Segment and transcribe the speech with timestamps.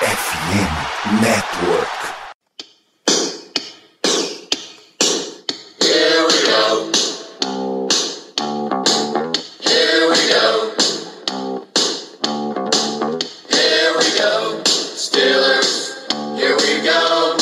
[0.00, 0.70] FM
[1.20, 1.98] Network.
[5.82, 6.90] Here we go.
[9.60, 10.70] Here we go.
[13.50, 14.62] Here we go.
[14.94, 15.98] Steelers,
[16.38, 17.36] here we go.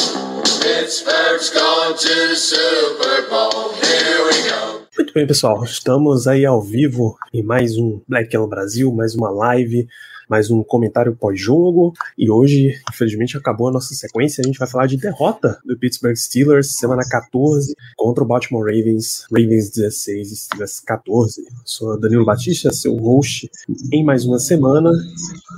[0.62, 3.74] Pittsburgh's going to the Super Bowl.
[3.74, 4.86] Here we go.
[4.96, 5.62] Muito bem, pessoal.
[5.62, 9.86] Estamos aí ao vivo em mais um Black Yellow Brasil, mais uma live,
[10.28, 11.92] mais um comentário pós-jogo.
[12.16, 14.42] E hoje, infelizmente, acabou a nossa sequência.
[14.42, 19.26] A gente vai falar de derrota do Pittsburgh Steelers, semana 14, contra o Baltimore Ravens,
[19.30, 21.40] Ravens 16, Steelers 14.
[21.42, 23.50] Eu sou Danilo Batista, seu host,
[23.92, 24.90] em mais uma semana,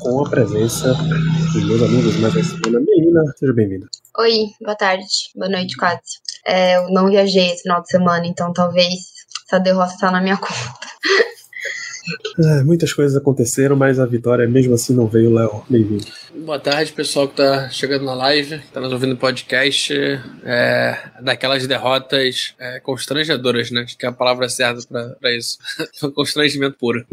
[0.01, 0.95] com a presença
[1.53, 2.81] dos meus amigos mais uma semana.
[2.81, 3.89] Menina, seja bem-vinda.
[4.19, 6.01] Oi, boa tarde, boa noite, quase.
[6.47, 8.91] É, eu não viajei esse final de semana, então talvez
[9.47, 10.89] essa derrota tá na minha conta.
[12.39, 15.63] É, muitas coisas aconteceram, mas a vitória mesmo assim não veio, Léo.
[15.69, 16.07] Bem-vindo.
[16.35, 19.93] Boa tarde, pessoal que tá chegando na live, que tá nos ouvindo no podcast.
[20.45, 23.83] É, daquelas derrotas é, constrangedoras, né?
[23.83, 25.59] Acho que é a palavra certa pra isso.
[26.15, 27.05] Constrangimento puro.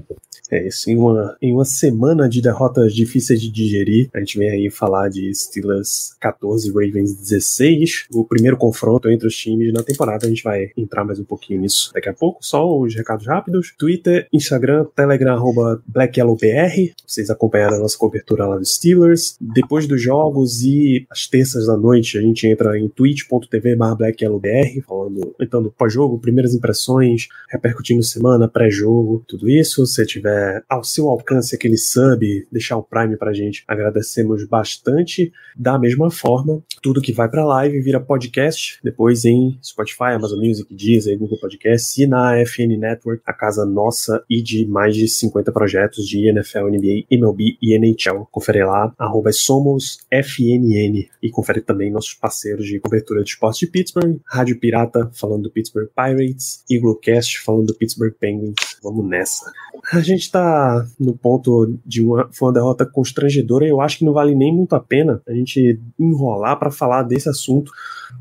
[0.52, 4.50] É isso, em uma, em uma semana de derrotas difíceis de digerir, a gente vem
[4.50, 10.26] aí falar de Steelers 14, Ravens 16, o primeiro confronto entre os times na temporada.
[10.26, 12.40] A gente vai entrar mais um pouquinho nisso daqui a pouco.
[12.42, 16.94] Só os recados rápidos: Twitter, Instagram, Telegram, arroba BlackYellowBR.
[17.06, 19.38] Vocês acompanharam a nossa cobertura lá do Steelers.
[19.40, 25.36] Depois dos jogos e às terças da noite, a gente entra em twitch.tv BlackYellowBR, falando,
[25.40, 29.86] entrando pós-jogo, primeiras impressões, repercutindo semana, pré-jogo, tudo isso.
[29.86, 30.35] Se tiver
[30.70, 35.32] ao seu alcance aquele sub, deixar o Prime pra gente, agradecemos bastante.
[35.56, 40.74] Da mesma forma, tudo que vai pra live vira podcast, depois em Spotify, Amazon Music,
[40.74, 45.52] Deezer, Google Podcasts e na FN Network, a casa nossa e de mais de 50
[45.52, 48.28] projetos de NFL, NBA, MLB e NHL.
[48.32, 54.20] Confere lá, arroba SomosFNN e confere também nossos parceiros de cobertura de esportes de Pittsburgh,
[54.26, 58.56] Rádio Pirata falando do Pittsburgh Pirates, Iglocast falando do Pittsburgh Penguins.
[58.84, 59.52] Vamos nessa.
[59.92, 64.14] A gente tá no ponto de uma, foi uma derrota constrangedora eu acho que não
[64.14, 67.72] vale nem muito a pena a gente enrolar para falar desse assunto,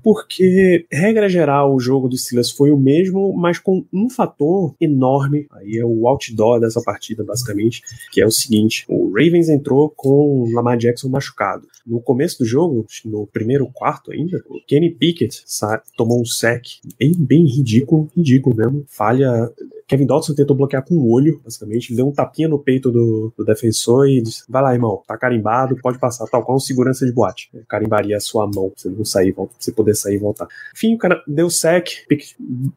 [0.03, 5.47] porque, regra geral, o jogo do Steelers foi o mesmo, mas com um fator enorme,
[5.53, 7.82] aí é o outdoor dessa partida, basicamente,
[8.12, 11.66] que é o seguinte: o Ravens entrou com Lamar Jackson machucado.
[11.86, 15.42] No começo do jogo, no primeiro quarto ainda, o Kenny Pickett
[15.97, 16.65] tomou um sec
[16.98, 18.84] bem, bem ridículo, ridículo mesmo.
[18.88, 19.50] Falha.
[19.87, 23.45] Kevin Dodson tentou bloquear com o olho, basicamente, deu um tapinha no peito do, do
[23.45, 27.12] defensor e disse: Vai lá, irmão, tá carimbado, pode passar, tal qual um segurança de
[27.12, 27.50] boate.
[27.69, 30.49] Carimbaria a sua mão pra você não sair, pra você poder sair e voltar.
[30.75, 31.89] Enfim, o cara deu sec,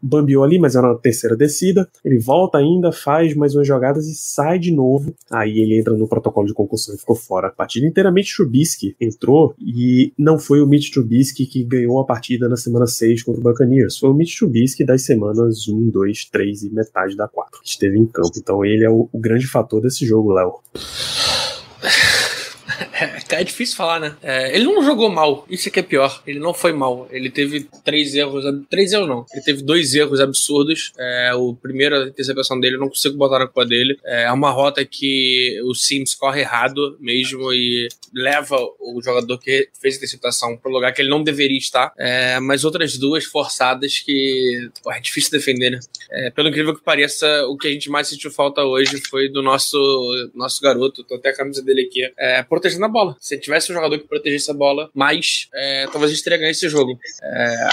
[0.01, 1.87] bambiou ali, mas era uma terceira descida.
[2.03, 5.13] Ele volta ainda, faz mais umas jogadas e sai de novo.
[5.31, 7.47] Aí ele entra no protocolo de concussão e ficou fora.
[7.47, 12.49] A partida inteiramente Trubisky entrou e não foi o Mitch Trubisky que ganhou a partida
[12.49, 13.97] na semana 6 contra o Buccaneers.
[13.97, 17.97] Foi o Mitch Trubisky das semanas 1, 2, 3 e metade da 4 que esteve
[17.97, 18.31] em campo.
[18.37, 20.59] Então ele é o, o grande fator desse jogo, Léo.
[23.29, 24.15] É, é difícil falar, né?
[24.21, 26.21] É, ele não jogou mal, isso é que é pior.
[26.25, 27.07] Ele não foi mal.
[27.11, 28.43] Ele teve três erros.
[28.69, 29.25] Três erros não.
[29.33, 30.91] Ele teve dois erros absurdos.
[30.97, 33.97] É, o primeiro, a interceptação dele, eu não consigo botar na culpa dele.
[34.03, 39.95] É uma rota que o Sims corre errado mesmo e leva o jogador que fez
[39.95, 41.93] a interceptação para o lugar que ele não deveria estar.
[41.97, 45.79] É, mas outras duas forçadas que pô, é difícil defender, né?
[46.09, 49.41] É, pelo incrível que pareça, o que a gente mais sentiu falta hoje foi do
[49.41, 51.03] nosso, nosso garoto.
[51.03, 52.11] Tô até a camisa dele aqui.
[52.17, 53.16] É, protegendo a bola.
[53.19, 56.51] Se tivesse um jogador que protegesse a bola mais, é, talvez a gente teria ganho
[56.51, 56.97] esse jogo.
[57.23, 57.69] É,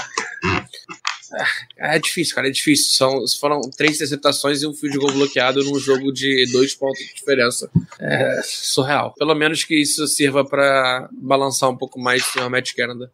[1.77, 2.91] é difícil, cara, é difícil.
[2.91, 6.99] São, foram três interceptações e um fio de gol bloqueado num jogo de dois pontos
[6.99, 7.69] de diferença.
[7.99, 9.13] É surreal.
[9.17, 13.11] Pelo menos que isso sirva para balançar um pouco mais o Matt Canada.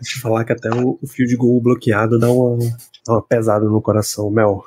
[0.00, 2.58] Deixa eu falar que até o, o fio de gol bloqueado dá uma,
[3.06, 4.64] dá uma pesada no coração, Mel.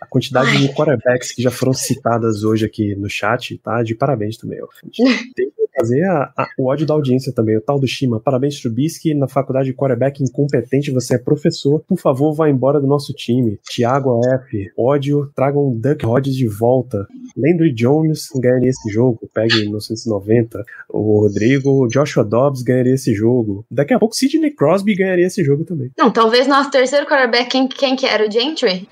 [0.00, 0.56] A quantidade Ai.
[0.56, 3.82] de quarterbacks que já foram citadas hoje aqui no chat, tá?
[3.82, 4.58] De parabéns também.
[4.60, 4.66] Ó.
[5.36, 5.51] Tem
[5.82, 8.20] fazer a, a, o ódio da audiência também, o tal do Shima.
[8.20, 11.80] Parabéns, Trubisky, na faculdade de quarterback incompetente, você é professor.
[11.80, 13.58] Por favor, vá embora do nosso time.
[13.68, 17.06] Tiago F, ódio, tragam Duck Hodges de volta.
[17.36, 20.64] Landry Jones ganharia esse jogo, pegue 1990.
[20.88, 23.64] O Rodrigo, Joshua Dobbs ganharia esse jogo.
[23.70, 25.90] Daqui a pouco, Sidney Crosby ganharia esse jogo também.
[25.98, 28.26] Não, talvez nosso terceiro quarterback, quem, quem que era?
[28.26, 28.86] O Gentry?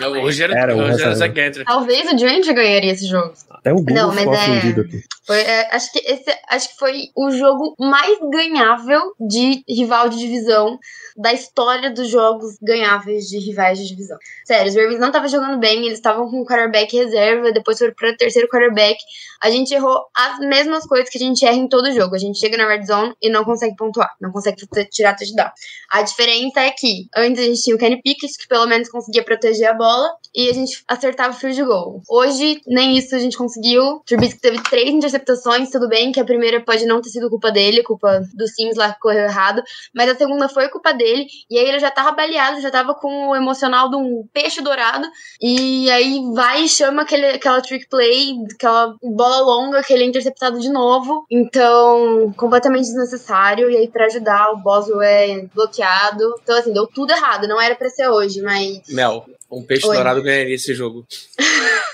[0.00, 1.64] O Rogério Era o o Rogério.
[1.64, 3.32] Talvez o Giant ganharia esse jogo.
[3.50, 5.04] Até o Google Não, mas é- aqui.
[5.26, 10.18] Foi, é, acho, que esse, acho que foi o jogo mais ganhável de rival de
[10.18, 10.78] divisão
[11.16, 14.18] da história dos jogos ganháveis de rivais de divisão.
[14.44, 17.94] Sério, os Ravens não estavam jogando bem, eles estavam com o quarterback reserva, depois foram
[17.94, 18.98] para o terceiro quarterback.
[19.42, 22.14] A gente errou as mesmas coisas que a gente erra em todo jogo.
[22.14, 24.58] A gente chega na red zone e não consegue pontuar, não consegue
[24.90, 25.50] tirar touchdown.
[25.90, 29.24] A diferença é que antes a gente tinha o Kenny Pickett, que pelo menos conseguia
[29.24, 29.85] proteger a bola,
[30.34, 32.02] e a gente acertava o field goal.
[32.08, 34.02] Hoje, nem isso a gente conseguiu.
[34.06, 37.82] Trubisky teve três interceptações, tudo bem que a primeira pode não ter sido culpa dele,
[37.82, 39.62] culpa do Sims lá que correu errado,
[39.94, 43.30] mas a segunda foi culpa dele, e aí ele já tava baleado, já tava com
[43.30, 45.06] o emocional de um peixe dourado,
[45.40, 50.06] e aí vai e chama aquele, aquela trick play, aquela bola longa que ele é
[50.06, 51.24] interceptado de novo.
[51.30, 53.70] Então, completamente desnecessário.
[53.70, 56.34] E aí, pra ajudar, o Boswell é bloqueado.
[56.42, 57.48] Então, assim, deu tudo errado.
[57.48, 58.82] Não era pra ser hoje, mas.
[58.88, 59.96] Mel, um peixe Oi.
[59.96, 61.06] dourado ganharia esse jogo.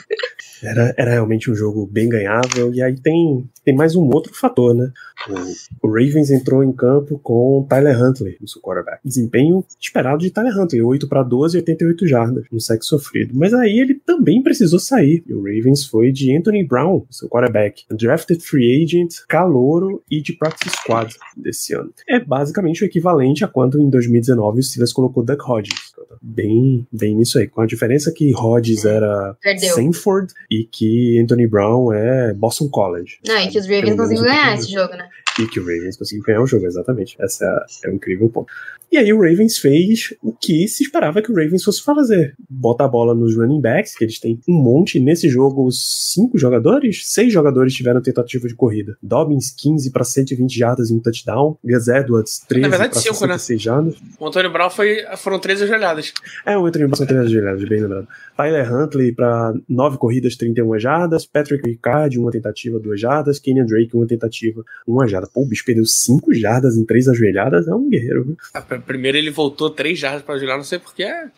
[0.63, 2.73] Era, era realmente um jogo bem ganhável.
[2.73, 4.93] E aí tem, tem mais um outro fator, né?
[5.29, 9.01] O, o Ravens entrou em campo com Tyler Huntley no seu quarterback.
[9.05, 13.35] Desempenho esperado de Tyler Huntley, 8 para 12 e 88 jardas no sexo sofrido.
[13.35, 15.25] Mas aí ele também precisou sair.
[15.27, 20.33] E o Ravens foi de Anthony Brown, seu quarterback, drafted free agent, calouro e de
[20.35, 21.93] practice squad desse ano.
[22.09, 25.93] É basicamente o equivalente a quando em 2019 o Steelers colocou Duck Hodges.
[26.25, 27.49] Bem, bem nisso aí.
[27.49, 29.75] Com a diferença que Hodges era Perdeu.
[29.75, 33.19] Sanford e que Anthony Brown é Boston College.
[33.27, 35.09] Não, e que os Ravens conseguiram ganhar esse jogo, né?
[35.39, 37.17] E que o Ravens conseguiu ganhar o jogo, exatamente.
[37.21, 38.53] Esse é, é um incrível ponto.
[38.93, 42.35] E aí o Ravens fez o que se esperava que o Ravens fosse fazer.
[42.47, 45.01] Bota a bola nos running backs, que eles têm um monte.
[45.01, 47.01] Nesse jogo, cinco jogadores?
[47.11, 48.95] Seis jogadores tiveram tentativa de corrida.
[49.03, 51.57] Dobbins, 15 para 120 jardas e um touchdown.
[51.65, 53.39] Gus Edwards, 13 verdade, para cinco, né?
[53.39, 53.95] 66 jardas.
[54.21, 56.13] O Antônio Brown foi, foram 13 joelhadas.
[56.45, 58.07] É, o Anthony Brown tem as joelhadas, bem lembrado.
[58.37, 61.25] Tyler Huntley para 9 corridas, 31 jardas.
[61.25, 63.39] Patrick Ricard, uma tentativa, 2 jardas.
[63.39, 65.22] Kenyon Drake, uma tentativa, 1 jarda.
[65.27, 67.69] Pô, o bicho perdeu 5 jardas em 3 ajoelhadas.
[67.69, 68.37] É um guerreiro, viu?
[68.69, 71.05] Pr- Primeiro ele voltou 3 jardas pra ajoelhar, não sei porquê.
[71.05, 71.31] É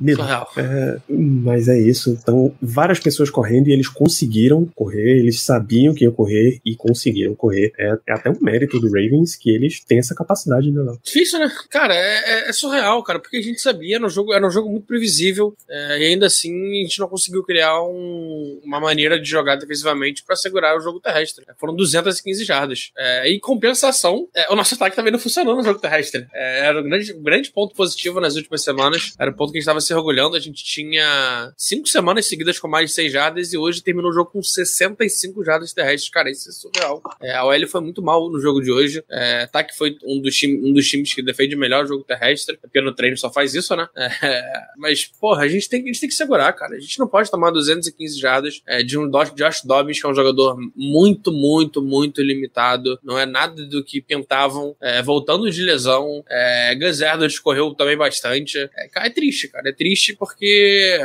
[0.00, 0.22] Medo.
[0.56, 2.16] É, mas é isso.
[2.22, 7.34] Então, várias pessoas correndo e eles conseguiram correr, eles sabiam que iam correr e conseguiram
[7.34, 7.72] correr.
[7.78, 10.82] É, é até um mérito do Ravens que eles têm essa capacidade, né?
[10.82, 10.98] Léo?
[11.02, 11.50] Difícil, né?
[11.70, 14.50] Cara, é, é- é surreal, cara, porque a gente sabia, era um jogo, era um
[14.50, 19.18] jogo muito previsível, é, e ainda assim a gente não conseguiu criar um- uma maneira
[19.20, 21.44] de jogar defensivamente pra segurar o jogo terrestre.
[21.48, 22.90] É, Foram 215 jardas.
[23.24, 26.26] Em compensação, o nosso ataque também não funcionou no jogo terrestre.
[26.34, 29.64] Era um grande, grande ponto positivo nas últimas semanas, era o ponto que a gente
[29.64, 30.36] estava se orgulhando.
[30.36, 34.14] A gente tinha cinco semanas seguidas com mais de 6 jardas e hoje terminou o
[34.14, 36.10] jogo com 65 jardas terrestres.
[36.10, 37.02] Cara, isso é surreal.
[37.20, 39.04] É, a OL foi muito mal no jogo de hoje.
[39.10, 42.56] É, ataque foi um dos, time- um dos times que defende melhor o jogo terrestre,
[42.58, 43.88] porque no treino só faz isso, né?
[43.96, 44.42] É,
[44.76, 46.76] mas, porra, a gente, tem, a gente tem que segurar, cara.
[46.76, 50.14] A gente não pode tomar 215 jardas é, de um Josh Dobbins, que é um
[50.14, 52.98] jogador muito, muito, muito limitado.
[53.02, 54.76] Não é nada do que pintavam.
[54.80, 58.58] É, voltando de lesão, é, Gus correu também bastante.
[58.76, 59.68] É, é triste, cara.
[59.72, 61.00] É triste porque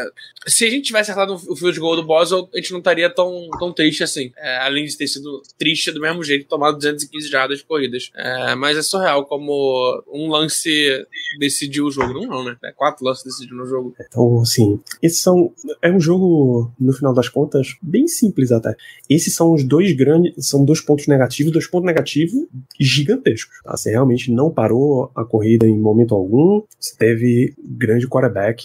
[0.47, 3.49] se a gente tivesse acertado o field goal do Boswell, a gente não estaria tão,
[3.59, 4.31] tão triste assim.
[4.37, 8.09] É, além de ter sido triste do mesmo jeito, tomado 215 jardas corridas.
[8.15, 11.05] É, mas é surreal como um lance
[11.39, 12.13] decidiu o jogo.
[12.13, 12.55] Não, não, né?
[12.63, 13.93] É, quatro lances decidiram o jogo.
[13.99, 15.51] Então, assim, esses são.
[15.81, 18.75] É um jogo, no final das contas, bem simples até.
[19.09, 20.47] Esses são os dois grandes.
[20.47, 22.47] São dois pontos negativos, dois pontos negativos
[22.79, 23.61] gigantescos.
[23.63, 23.75] Tá?
[23.75, 26.61] Você realmente não parou a corrida em momento algum.
[26.79, 28.56] Você teve grande quarterback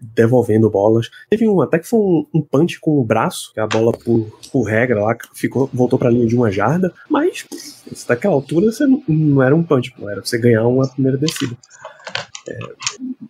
[0.00, 1.10] devolvendo bolas.
[1.28, 4.26] Teve um até que foi um, um punch com o braço, que a bola, por,
[4.52, 6.92] por regra lá, ficou, voltou pra linha de uma jarda.
[7.08, 7.46] Mas,
[8.06, 11.56] daquela altura, você não, era um punch, era você ganhar uma primeira descida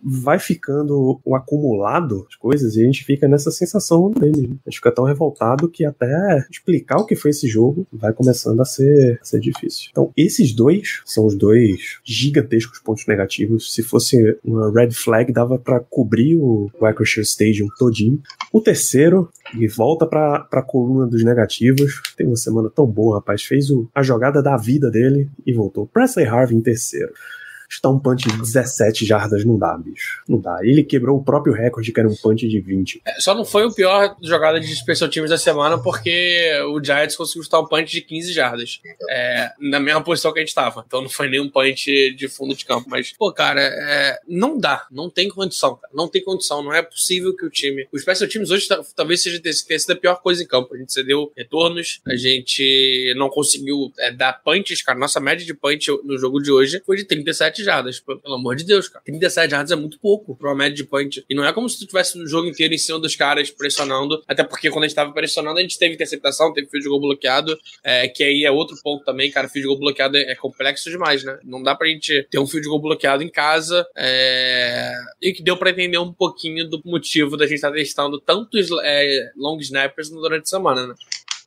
[0.03, 4.47] vai ficando o acumulado as coisas e a gente fica nessa sensação dele.
[4.47, 4.55] né?
[4.65, 8.59] A gente fica tão revoltado que até explicar o que foi esse jogo vai começando
[8.61, 9.89] a ser, a ser difícil.
[9.91, 13.73] Então, esses dois são os dois gigantescos pontos negativos.
[13.73, 18.21] Se fosse uma red flag, dava para cobrir o Acrisure Stadium todinho.
[18.51, 22.01] O terceiro, e volta pra, pra coluna dos negativos.
[22.15, 23.43] Tem uma semana tão boa, rapaz.
[23.43, 25.87] Fez o, a jogada da vida dele e voltou.
[25.87, 27.13] Presley Harvey em terceiro
[27.73, 30.21] chutar um punch de 17 jardas não dá, bicho.
[30.27, 30.59] Não dá.
[30.61, 33.01] Ele quebrou o próprio recorde, que era um punch de 20.
[33.05, 37.15] É, Só não foi o pior jogada de special teams da semana porque o Giants
[37.15, 38.81] conseguiu chutar um punch de 15 jardas.
[39.09, 40.83] É, na mesma posição que a gente tava.
[40.85, 42.89] Então não foi nenhum punch de fundo de campo.
[42.89, 44.85] Mas, pô, cara, é, não dá.
[44.91, 45.93] Não tem condição, cara.
[45.93, 46.61] Não tem condição.
[46.61, 47.87] Não é possível que o time.
[47.91, 50.73] Os special teams hoje tá- talvez seja ter sido a pior coisa em campo.
[50.75, 54.99] A gente cedeu retornos, a gente não conseguiu é, dar punches, cara.
[54.99, 57.99] Nossa média de punch no jogo de hoje foi de 37 37 jardas.
[57.99, 59.03] Pelo amor de Deus, cara.
[59.05, 61.23] 37 jardas é muito pouco pra uma média de point.
[61.29, 64.21] E não é como se tu tivesse no jogo inteiro em cima dos caras pressionando.
[64.27, 67.57] Até porque quando a gente tava pressionando, a gente teve interceptação, teve field goal bloqueado.
[67.83, 69.47] É, que aí é outro ponto também, cara.
[69.47, 71.39] Field goal bloqueado é, é complexo demais, né?
[71.43, 73.85] Não dá pra gente ter um field goal bloqueado em casa.
[73.95, 74.93] É...
[75.21, 78.69] E que deu pra entender um pouquinho do motivo da gente estar tá testando tantos
[78.83, 80.95] é, long snappers durante a semana, né?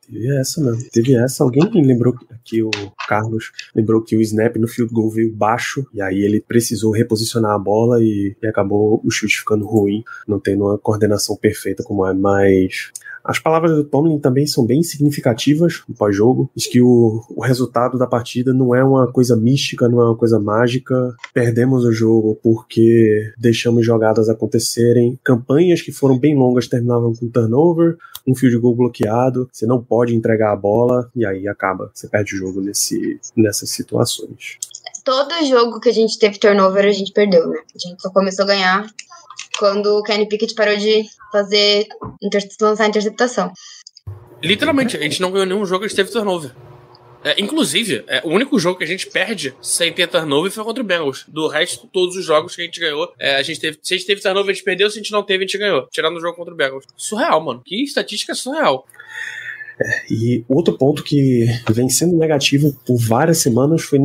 [0.07, 0.79] Teve essa, né?
[0.93, 1.45] Teve essa.
[1.45, 2.71] Alguém lembrou que o
[3.09, 7.53] Carlos lembrou que o snap no field goal veio baixo e aí ele precisou reposicionar
[7.53, 12.07] a bola e, e acabou o chute ficando ruim, não tendo uma coordenação perfeita como
[12.07, 12.93] é, mas
[13.25, 16.51] as palavras do Tomlin também são bem significativas no pós-jogo.
[16.55, 20.17] Diz que o, o resultado da partida não é uma coisa mística, não é uma
[20.17, 21.17] coisa mágica.
[21.33, 25.19] Perdemos o jogo porque deixamos jogadas acontecerem.
[25.25, 29.49] Campanhas que foram bem longas terminavam com turnover, um field goal bloqueado.
[29.51, 31.91] Você não pode entregar a bola e aí acaba.
[31.95, 34.59] Você perde o jogo nesse, nessas situações.
[35.03, 37.59] Todo jogo que a gente teve turnover, a gente perdeu, né?
[37.75, 38.87] A gente só começou a ganhar
[39.59, 41.87] quando o Kenny Pickett parou de fazer
[42.61, 43.53] lançar interceptação.
[44.43, 46.53] Literalmente, a gente não ganhou nenhum jogo que teve turnover.
[47.25, 50.83] É, inclusive, é, o único jogo que a gente perde sem ter turnover foi contra
[50.83, 51.25] o Bengals.
[51.27, 53.97] Do resto, todos os jogos que a gente ganhou, é, a gente teve, se a
[53.97, 54.91] gente teve turnover, a gente perdeu.
[54.91, 55.89] Se a gente não teve, a gente ganhou.
[55.91, 56.85] Tirando o jogo contra o Bengals.
[56.95, 57.63] Surreal, mano.
[57.65, 58.87] Que estatística surreal.
[59.81, 63.99] É, e outro ponto que vem sendo negativo por várias semanas foi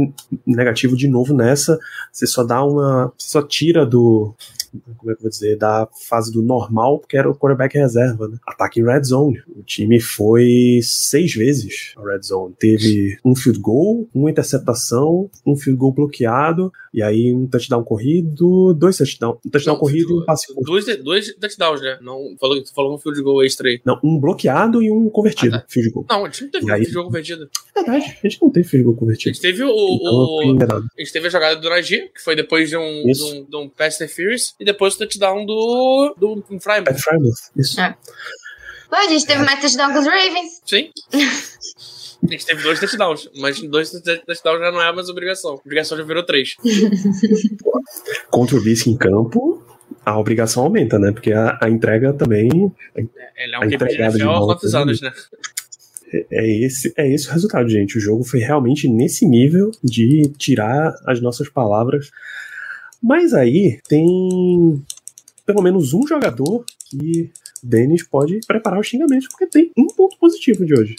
[0.47, 1.77] negativo de novo nessa.
[2.13, 3.11] Você só dá uma.
[3.17, 4.33] Você só tira do,
[4.97, 8.27] como é que eu vou dizer, da fase do normal, porque era o quarterback reserva,
[8.27, 8.37] né?
[8.45, 9.41] Ataque em red zone.
[9.55, 12.53] O time foi seis vezes a red zone.
[12.59, 18.73] Teve um field goal, uma interceptação, um field goal bloqueado, e aí um touchdown corrido,
[18.73, 19.39] dois touchdowns.
[19.45, 20.63] Um touchdown Não, corrido e um passe curto.
[20.63, 21.97] Dois, dois touchdowns, né?
[22.01, 23.79] Não, falou, tu falou um field goal extra aí.
[23.85, 25.55] Não, um bloqueado e um convertido.
[25.55, 25.65] Ah, tá.
[25.69, 26.05] Field goal.
[26.09, 26.79] Não, a gente não teve e aí...
[26.79, 27.49] field goal convertido.
[27.75, 29.29] É verdade, a gente não teve field goal convertido.
[29.29, 29.69] A gente teve o.
[30.55, 30.83] Então, o...
[30.97, 33.55] A gente teve a jogada do Najee, que foi depois de um, de um, de
[33.55, 36.15] um pass interference, e depois o touchdown do.
[36.17, 36.85] do Frymouth.
[36.85, 37.79] Pat Frymouth, isso.
[37.79, 37.95] É.
[38.91, 39.45] a gente teve é.
[39.45, 40.61] mais touchdown com os Ravens.
[40.65, 40.91] Sim.
[42.21, 45.51] A gente teve dois touchdowns, mas dois touchdowns já não é mais obrigação.
[45.51, 46.55] A obrigação já virou três.
[48.29, 49.63] Contra o vice em campo,
[50.05, 51.13] a obrigação aumenta, né?
[51.13, 52.49] Porque a, a entrega também.
[52.93, 53.01] É,
[53.43, 55.13] ele é um QB de NFL há quantos anos, né?
[56.13, 57.97] É, é esse, é esse o resultado, gente.
[57.97, 62.11] O jogo foi realmente nesse nível de tirar as nossas palavras
[63.01, 64.81] mas aí tem
[65.45, 67.31] pelo menos um jogador que
[67.63, 70.95] Denis pode preparar os xingamentos, porque tem um ponto positivo de hoje.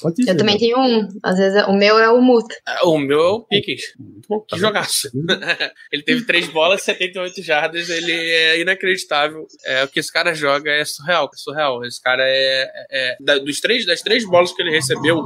[0.00, 0.60] Pode dizer, eu também né?
[0.60, 1.08] tenho um.
[1.24, 2.54] Às vezes o meu é o Muta.
[2.66, 3.82] É, o meu é o Pickens.
[3.82, 5.10] Que tá jogaço.
[5.92, 7.90] ele teve três bolas, 78 jardas.
[7.90, 9.46] Ele é inacreditável.
[9.64, 11.28] É, o que esse cara joga é surreal.
[11.32, 11.84] É surreal.
[11.84, 12.70] Esse cara é.
[12.90, 15.22] é, é dos três, das três bolas que ele recebeu,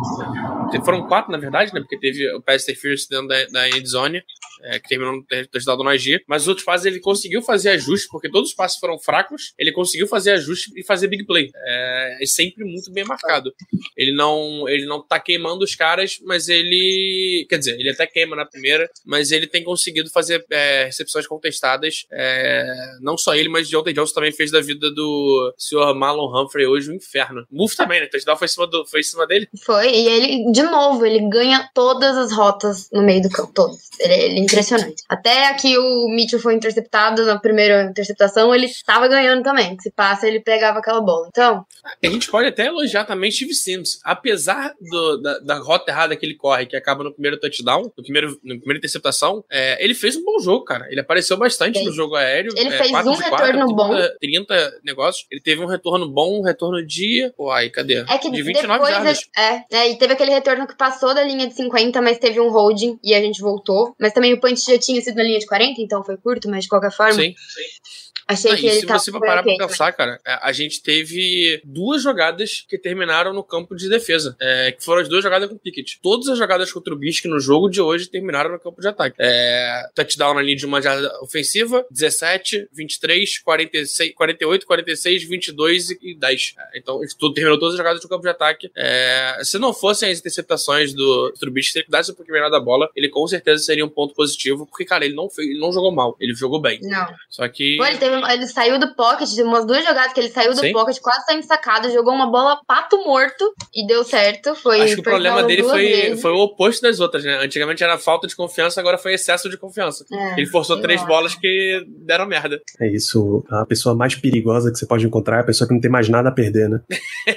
[0.84, 1.80] foram quatro, na verdade, né?
[1.80, 4.22] Porque teve o pass interference dentro da, da endzone
[4.62, 8.08] é, que terminou no touchdown do Najee, mas os outros passes ele conseguiu fazer ajuste,
[8.10, 11.50] porque todos os passes foram fracos, ele conseguiu fazer ajuste e fazer big play.
[11.54, 13.52] É, é sempre muito bem marcado.
[13.96, 17.46] Ele não, ele não tá queimando os caras, mas ele.
[17.48, 22.06] Quer dizer, ele até queima na primeira, mas ele tem conseguido fazer é, recepções contestadas.
[22.10, 22.64] É,
[23.00, 26.90] não só ele, mas Deontay Johnson também fez da vida do senhor Marlon Humphrey hoje
[26.90, 27.46] um inferno.
[27.50, 28.06] Move também, né?
[28.06, 29.48] O touchdown foi em cima, do, foi em cima dele.
[29.64, 33.90] Foi, e ele, de novo, ele ganha todas as rotas no meio do campo, todas.
[34.00, 35.02] Ele, ele impressionante.
[35.08, 39.76] Até aqui o Mitchell foi interceptado na primeira interceptação, ele estava ganhando também.
[39.80, 41.26] Se passa, ele pegava aquela bola.
[41.28, 41.64] Então.
[42.02, 44.00] A gente pode até elogiar também Steve Sims.
[44.04, 48.02] Apesar do, da, da, rota errada que ele corre, que acaba no primeiro touchdown, no
[48.02, 50.86] primeiro, na primeira interceptação, é, ele fez um bom jogo, cara.
[50.90, 51.84] Ele apareceu bastante Sim.
[51.84, 52.52] no jogo aéreo.
[52.56, 53.90] Ele é, fez um retorno 4, bom.
[54.20, 55.26] 30 negócios.
[55.30, 57.32] Ele teve um retorno bom, um retorno de.
[57.38, 58.04] Uai, cadê?
[58.08, 59.20] É que de 29 jardas.
[59.36, 62.50] É, é, e teve aquele retorno que passou da linha de 50, mas teve um
[62.50, 63.94] holding e a gente voltou.
[63.98, 66.64] Mas também o punch já tinha sido na linha de 40, então foi curto, mas
[66.64, 67.14] de qualquer forma.
[67.14, 68.11] Sim, sim.
[68.26, 72.02] Achei que ele se você for parar pra pensar, cara, é, a gente teve duas
[72.02, 75.58] jogadas que terminaram no campo de defesa, é, que foram as duas jogadas com o
[75.58, 75.98] Pickett.
[76.02, 79.16] Todas as jogadas contra o Bisque no jogo de hoje terminaram no campo de ataque.
[79.18, 86.14] É, touchdown na linha de uma jarda ofensiva, 17, 23, 46, 48, 46, 22 e
[86.14, 86.54] 10.
[86.58, 88.70] É, então, tudo terminou todas as jogadas no campo de ataque.
[88.76, 92.60] É, se não fossem as interceptações do Trubisky, se ele cuidasse um pouquinho melhor da
[92.60, 95.72] bola, ele com certeza seria um ponto positivo, porque, cara, ele não, fez, ele não
[95.72, 96.80] jogou mal, ele jogou bem.
[96.82, 97.14] Não.
[97.28, 97.76] Só que.
[97.76, 100.72] Pô, ele teve ele saiu do pocket, umas duas jogadas que ele saiu do Sim.
[100.72, 104.54] pocket, quase saindo sacado, jogou uma bola pato morto e deu certo.
[104.54, 106.20] Foi Acho que o problema dele foi, vezes.
[106.20, 107.36] foi o oposto das outras, né?
[107.42, 110.04] Antigamente era falta de confiança, agora foi excesso de confiança.
[110.12, 111.08] É, Ele forçou três acho.
[111.08, 112.60] bolas que deram merda.
[112.80, 113.44] É isso.
[113.48, 116.08] A pessoa mais perigosa que você pode encontrar é a pessoa que não tem mais
[116.08, 116.80] nada a perder, né?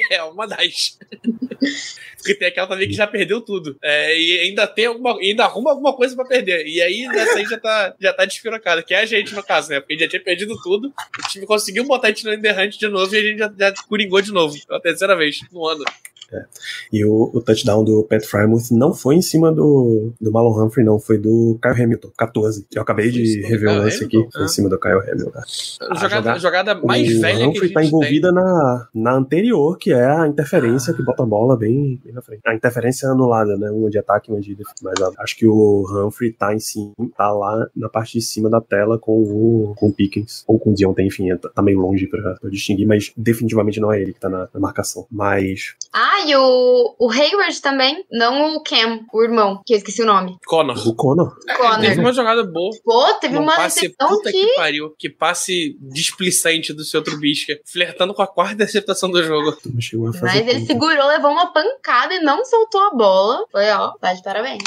[0.09, 0.97] É uma das.
[2.17, 3.77] Porque tem aquela também que já perdeu tudo.
[3.83, 5.17] É, e ainda tem alguma.
[5.19, 6.65] Ainda arruma alguma coisa pra perder.
[6.65, 8.81] E aí, nessa aí já tá, já tá despirocada.
[8.81, 9.79] Que é a gente, no caso, né?
[9.79, 10.87] Porque a gente já tinha perdido tudo.
[10.87, 13.71] O time conseguiu botar a gente no Enderhunt de novo e a gente já, já
[14.19, 14.57] de novo.
[14.65, 15.85] Pela terceira vez no ano.
[16.91, 20.85] E o, o touchdown do Pat Frymouth não foi em cima do, do Marlon Humphrey,
[20.85, 20.99] não.
[20.99, 22.65] Foi do Kyle Hamilton, 14.
[22.73, 24.17] Eu acabei de rever o lance aqui.
[24.31, 24.47] Foi em Ah.
[24.47, 25.31] cima do Kyle Hamilton.
[25.89, 27.87] A jogada, jogada mais o velha que a Humphrey gente tá tem.
[27.89, 32.21] envolvida na, na anterior, que é a interferência que bota a bola bem, bem na
[32.21, 32.41] frente.
[32.45, 33.69] A interferência é anulada, né?
[33.71, 34.75] Uma de ataque e uma de defesa.
[34.81, 38.61] Mas acho que o Humphrey tá em cima, tá lá na parte de cima da
[38.61, 40.43] tela com o, com o Pickens.
[40.47, 43.91] Ou com o Deontay, enfim, tá, tá meio longe pra, pra distinguir, mas definitivamente não
[43.91, 45.05] é ele que tá na, na marcação.
[45.11, 50.01] Mas Ah, e o, o Hayward também, não o Cam, o irmão, que eu esqueci
[50.01, 50.37] o nome.
[50.45, 50.87] Connor.
[50.87, 51.79] o Conor, Connor.
[51.79, 52.71] Teve uma jogada boa.
[52.83, 54.45] Pô, teve Um uma passe recepção puta que.
[54.45, 54.95] que pariu.
[54.97, 57.59] Que passe displicente do seu Trubisky.
[57.65, 59.55] Flertando com a quarta interceptação do jogo.
[59.65, 63.45] não Mas ele segurou, levou uma pancada e não soltou a bola.
[63.51, 64.63] Foi, ó, tá de parabéns.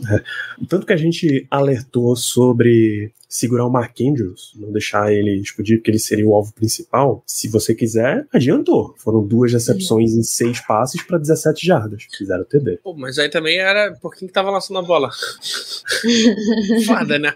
[0.68, 5.90] Tanto que a gente alertou sobre segurar o Mark Andrews, não deixar ele explodir, porque
[5.92, 7.22] ele seria o alvo principal.
[7.24, 8.92] Se você quiser, adiantou.
[8.98, 12.08] Foram duas recepções em seis passes para 17 jardas.
[12.12, 12.78] Fizeram TD.
[12.82, 15.10] Pô, mas aí também era por quem que tava lançando a bola.
[16.84, 17.34] Foda, né?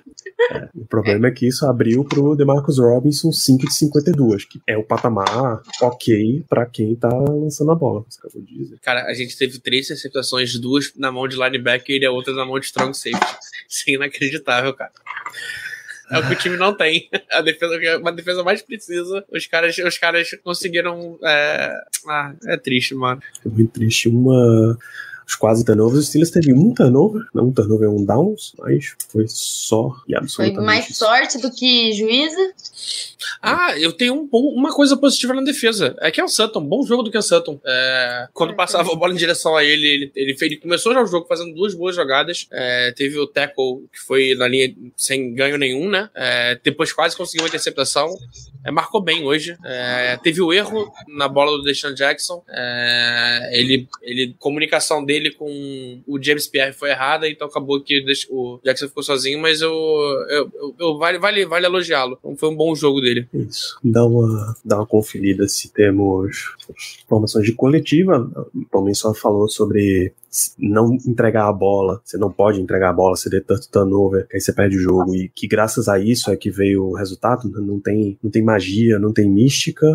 [0.75, 4.83] O problema é que isso abriu pro DeMarcus Robinson 5 de 52, que é o
[4.83, 8.05] patamar ok para quem tá lançando a bola.
[8.09, 8.79] Você acabou de dizer.
[8.83, 12.45] Cara, a gente teve três interceptações, duas na mão de linebacker e a outra na
[12.45, 13.37] mão de strong safety.
[13.69, 14.93] Isso é inacreditável, cara.
[16.11, 17.09] É o que o time não tem.
[17.33, 19.25] A defesa, uma defesa mais precisa.
[19.33, 21.19] Os caras, os caras conseguiram.
[21.25, 21.75] É...
[22.07, 23.23] Ah, é triste, mano.
[23.45, 24.09] É muito triste.
[24.09, 24.79] Uma.
[25.27, 26.01] Os quase turnovers.
[26.01, 27.23] Os Steelers teve um turnover.
[27.35, 30.61] Não um turnover, um downs, mas foi só e Foi absolutamente.
[30.67, 30.99] mais isso.
[31.05, 32.53] sorte do que juíza.
[33.41, 35.97] Ah, eu tenho um bom- uma coisa positiva na defesa.
[36.01, 37.59] É que é o Sutton, bom jogo do que o Sutton.
[37.65, 41.03] É, quando passava a bola em direção a ele, ele, ele, fez- ele começou já
[41.03, 42.47] o jogo fazendo duas boas jogadas.
[42.51, 46.11] É, teve o tackle que foi na linha sem ganho nenhum, né?
[46.15, 48.09] É, depois quase conseguiu uma interceptação.
[48.65, 49.57] É, marcou bem hoje.
[49.65, 52.43] É, teve o erro na bola do Deshaun Jackson.
[52.49, 58.59] É, ele, ele, comunicação dele com o James Pierre foi errada, então acabou que o
[58.65, 59.73] Jackson ficou sozinho, mas eu,
[60.31, 62.17] eu, eu- eu- vale, vale, vale elogiá-lo.
[62.21, 63.29] Então, Foi um bom jogo dele.
[63.33, 63.79] Isso.
[63.83, 66.37] Dá uma, dá uma conferida se temos
[67.05, 68.31] informações de coletiva.
[68.71, 70.13] Também só falou sobre
[70.59, 72.01] não entregar a bola.
[72.05, 74.81] Você não pode entregar a bola, você dê tanto turnover, que aí você perde o
[74.81, 75.15] jogo.
[75.15, 77.49] E que graças a isso é que veio o resultado.
[77.49, 77.59] né?
[77.61, 79.87] Não tem, não tem magia, não tem mística.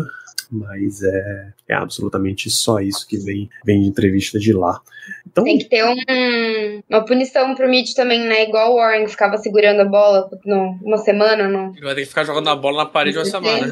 [0.50, 4.80] Mas é, é absolutamente só isso que vem, vem de entrevista de lá.
[5.26, 8.44] Então, Tem que ter um- uma punição pro Mitch também, né?
[8.48, 11.70] Igual o Warren que ficava segurando a bola no, uma semana, não.
[11.72, 13.68] Ele vai ter que ficar jogando a bola na parede uma semana.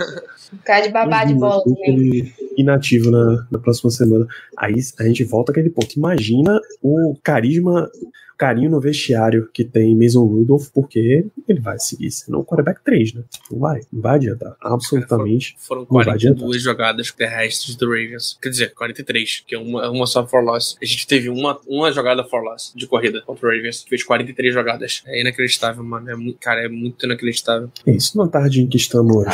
[0.50, 2.34] Ficar de babá de bola Imagina, também.
[2.56, 4.26] inativo na, na próxima semana.
[4.56, 5.92] Aí a gente volta àquele ponto.
[5.96, 7.90] Imagina o carisma,
[8.38, 13.14] carinho no vestiário que tem Mason Rudolph, porque ele vai seguir sendo o quarterback 3,
[13.14, 13.24] né?
[13.50, 14.56] Não vai, não vai adiantar.
[14.60, 15.56] Absolutamente.
[15.58, 18.38] Foram Não vai 42 jogadas terrestres do Ravens.
[18.40, 20.76] Quer dizer, 43, que é uma, uma só for loss.
[20.80, 23.84] A gente teve uma, uma jogada for loss de corrida contra o Ravens.
[23.88, 25.02] Fez 43 jogadas.
[25.06, 26.08] É inacreditável, mano.
[26.08, 27.70] É cara, é muito inacreditável.
[27.84, 28.16] É isso.
[28.16, 29.26] Numa tarde em que estamos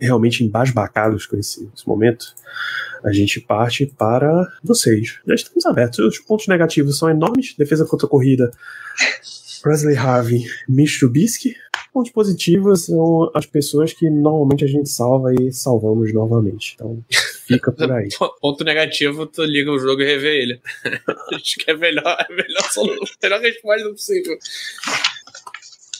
[0.00, 2.26] realmente embasbacados com esse, esse momento,
[3.02, 5.18] a gente parte para vocês.
[5.26, 5.98] Já estamos abertos.
[5.98, 7.54] Os pontos negativos são enormes.
[7.56, 8.50] Defesa contra a corrida.
[9.62, 11.54] Presley Harvey, Mitch Trubisky.
[11.92, 16.72] Pontos positivos são as pessoas que normalmente a gente salva e salvamos novamente.
[16.74, 17.02] Então,
[17.46, 18.08] fica por aí.
[18.42, 20.60] Ponto negativo, tu liga o jogo e revê ele.
[21.32, 24.36] Acho que é melhor, é melhor, solu- melhor resposta possível.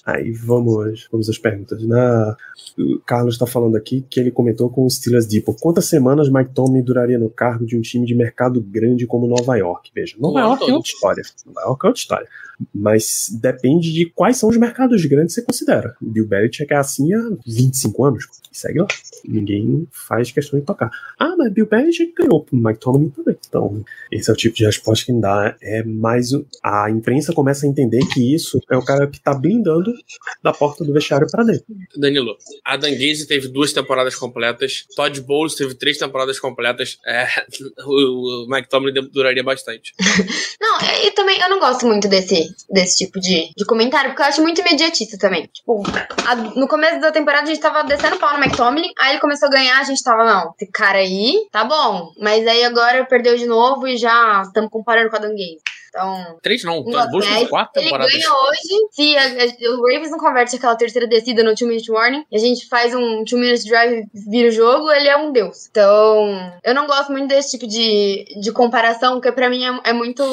[0.04, 1.82] Aí vamos, vamos às perguntas.
[1.86, 2.36] Na,
[2.78, 5.56] o Carlos está falando aqui que ele comentou com o Steelers Depot.
[5.58, 9.56] Quantas semanas Mike Tomlin duraria no cargo de um time de mercado grande como Nova
[9.56, 9.90] York?
[9.94, 10.74] Veja, Nova York é todo.
[10.76, 11.22] outra história.
[11.46, 12.28] Nova York é outra história.
[12.72, 15.96] Mas depende de quais são os mercados grandes que você considera.
[16.00, 18.26] O Bill Belichick é assim há 25 anos.
[18.52, 18.86] Segue lá.
[19.26, 20.90] Ninguém faz questão de tocar.
[21.18, 22.46] Ah, mas Bill Belichick ganhou.
[22.52, 23.36] Mike Tomlin também.
[23.48, 25.56] Então, esse é o tipo de resposta que dá.
[25.60, 26.30] É mais.
[26.62, 29.93] A imprensa começa a entender que isso é o cara que tá blindando
[30.42, 31.64] da porta do vestiário para dentro.
[31.96, 37.26] Danilo, Adam Gaze teve duas temporadas completas, Todd Bowles teve três temporadas completas, é,
[37.86, 39.92] o, o Mike Tomlin duraria bastante.
[40.60, 44.26] Não, e também eu não gosto muito desse, desse tipo de, de comentário, porque eu
[44.26, 45.48] acho muito imediatista também.
[45.52, 45.82] Tipo,
[46.26, 49.48] a- no começo da temporada a gente tava descendo pau no McTominay, aí ele começou
[49.48, 52.12] a ganhar, a gente tava, não, esse cara aí tá bom.
[52.18, 55.58] Mas aí agora perdeu de novo e já estamos comparando com a Dan Gaze.
[55.96, 58.12] Então, Três não, o Não, Todd Bowles é, teve quatro ele temporadas.
[58.12, 58.88] ganha hoje.
[58.90, 62.38] Se a- a- o Ravens não converte aquela terceira descida no 2 minute warning, a
[62.38, 65.68] gente faz um 2 minute drive e vira o jogo, ele é um deus.
[65.70, 69.92] Então, eu não gosto muito desse tipo de, de comparação, porque pra mim é, é
[69.92, 70.24] muito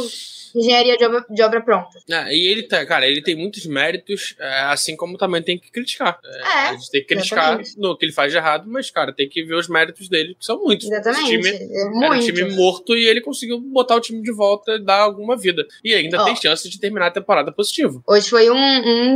[0.55, 1.99] engenharia de obra, de obra pronta.
[2.09, 5.71] É, e ele tá, cara, ele tem muitos méritos, é, assim como também tem que
[5.71, 6.19] criticar.
[6.23, 7.79] É, É, a gente tem que criticar exatamente.
[7.79, 10.45] no que ele faz de errado, mas, cara, tem que ver os méritos dele, que
[10.45, 10.85] são muitos.
[10.87, 11.29] Esse Exatamente.
[11.29, 12.25] time é Era um muito.
[12.25, 15.65] time morto e ele conseguiu botar o time de volta e dar alguma vida.
[15.83, 16.25] E ainda Ó.
[16.25, 18.03] tem chance de terminar a temporada positivo.
[18.07, 18.55] Hoje foi um,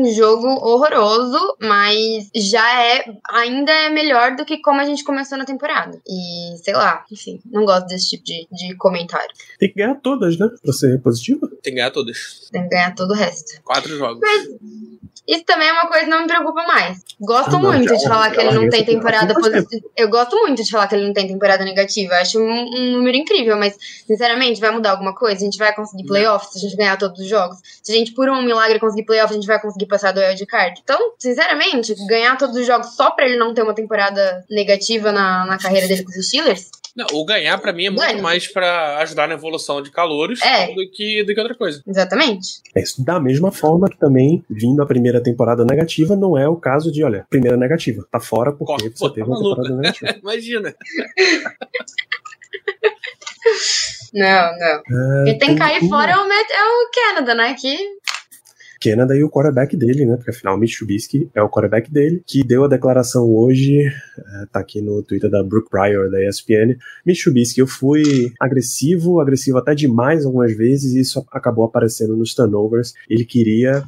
[0.01, 5.37] um jogo horroroso, mas já é ainda é melhor do que como a gente começou
[5.37, 5.99] na temporada.
[6.07, 9.29] E sei lá, enfim, não gosto desse tipo de, de comentário.
[9.59, 10.49] Tem que ganhar todas, né?
[10.63, 11.01] Pra ser
[11.33, 11.47] positiva.
[11.61, 12.49] Tem que ganhar todas.
[12.51, 13.61] Tem que ganhar todo o resto.
[13.63, 14.21] Quatro jogos.
[15.27, 16.99] Isso também é uma coisa que não me preocupa mais.
[17.19, 19.83] Gosto Ah, não, muito já- de falar que já ele não tem temporada positiva.
[19.97, 22.13] Eu gosto muito de falar que ele não tem temporada negativa.
[22.17, 25.37] Acho um, um número incrível, mas, sinceramente, vai mudar alguma coisa?
[25.41, 27.57] A gente vai conseguir playoffs se a gente ganhar todos os jogos?
[27.81, 30.45] Se a gente, por um milagre, conseguir playoffs, a gente vai conseguir passar do wild
[30.45, 30.79] card?
[30.83, 35.43] Então, sinceramente, ganhar todos os jogos só pra ele não ter uma temporada negativa na,
[35.47, 36.69] na carreira dele com os Steelers?
[36.95, 38.21] Não, o ganhar pra mim é muito Ganha.
[38.21, 40.67] mais pra ajudar na evolução de calouros É.
[40.73, 41.81] do, que, do que outra coisa.
[41.85, 42.61] Exatamente.
[42.73, 43.03] É isso.
[43.03, 47.03] Da mesma forma que também, vindo a primeira temporada negativa, não é o caso de,
[47.03, 48.07] olha, primeira negativa.
[48.09, 49.55] Tá fora porque Corta, você pô, teve tá uma maluco.
[49.61, 50.15] temporada negativa.
[50.23, 50.75] Imagina.
[54.13, 55.21] Não, não.
[55.21, 57.53] É, Quem tem que cair fora é o, é o Canada, né?
[57.53, 57.77] Que
[58.89, 60.15] Canada e o quarterback dele, né?
[60.15, 64.59] Porque afinal, Mitch Trubisky é o quarterback dele, que deu a declaração hoje, é, tá
[64.59, 66.77] aqui no Twitter da Brooke Pryor, da ESPN.
[67.05, 72.33] Mitch Trubisky, eu fui agressivo, agressivo até demais algumas vezes, e isso acabou aparecendo nos
[72.35, 72.93] turnovers.
[73.09, 73.83] Ele queria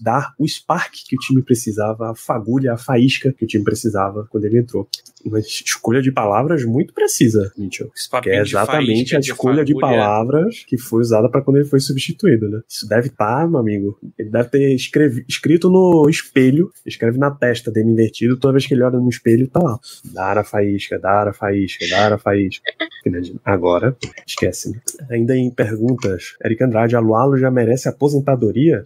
[0.00, 4.26] dar o spark que o time precisava, a fagulha, a faísca que o time precisava
[4.30, 4.88] quando ele entrou.
[5.24, 7.90] Uma escolha de palavras muito precisa, Mitchell.
[8.22, 9.98] Que é de exatamente faísca, a escolha de fagulha.
[9.98, 12.60] palavras que foi usada para quando ele foi substituído, né?
[12.68, 13.98] Isso deve estar, meu amigo.
[14.18, 18.72] Ele deve ter escrevi- escrito no espelho, escreve na testa dele invertido, toda vez que
[18.74, 19.78] ele olha no espelho, tá lá.
[20.06, 22.64] Dar a faísca, dar a faísca, dar a faísca.
[23.44, 24.70] Agora, esquece.
[24.70, 24.80] né?
[25.10, 28.84] Ainda em perguntas, Eric Andrade, a Lualo já merece aposentadoria?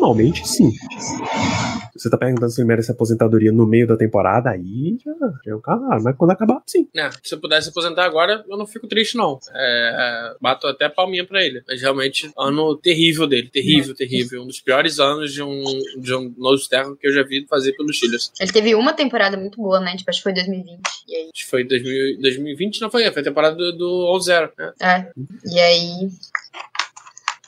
[0.00, 0.72] Normalmente, sim.
[1.94, 5.12] Você tá perguntando se ele merece aposentadoria no meio da temporada, aí já,
[5.44, 6.02] já é um caralho.
[6.02, 6.88] Mas quando acabar, sim.
[6.96, 9.38] É, se eu pudesse aposentar agora, eu não fico triste, não.
[9.52, 11.62] É, é, bato até a palminha pra ele.
[11.68, 13.50] Mas realmente, ano terrível dele.
[13.50, 14.42] Terrível, terrível.
[14.42, 15.62] Um dos piores anos de um,
[15.98, 18.32] de um novo terra que eu já vi fazer pelos Steelers.
[18.40, 19.94] ele teve uma temporada muito boa, né?
[19.96, 20.80] Tipo, acho que foi 2020.
[21.06, 23.10] E aí Acho que foi 2000, 2020, não foi?
[23.10, 24.50] Foi a temporada do, do 11-0.
[24.56, 24.72] Né?
[24.80, 25.10] É.
[25.44, 26.08] E aí.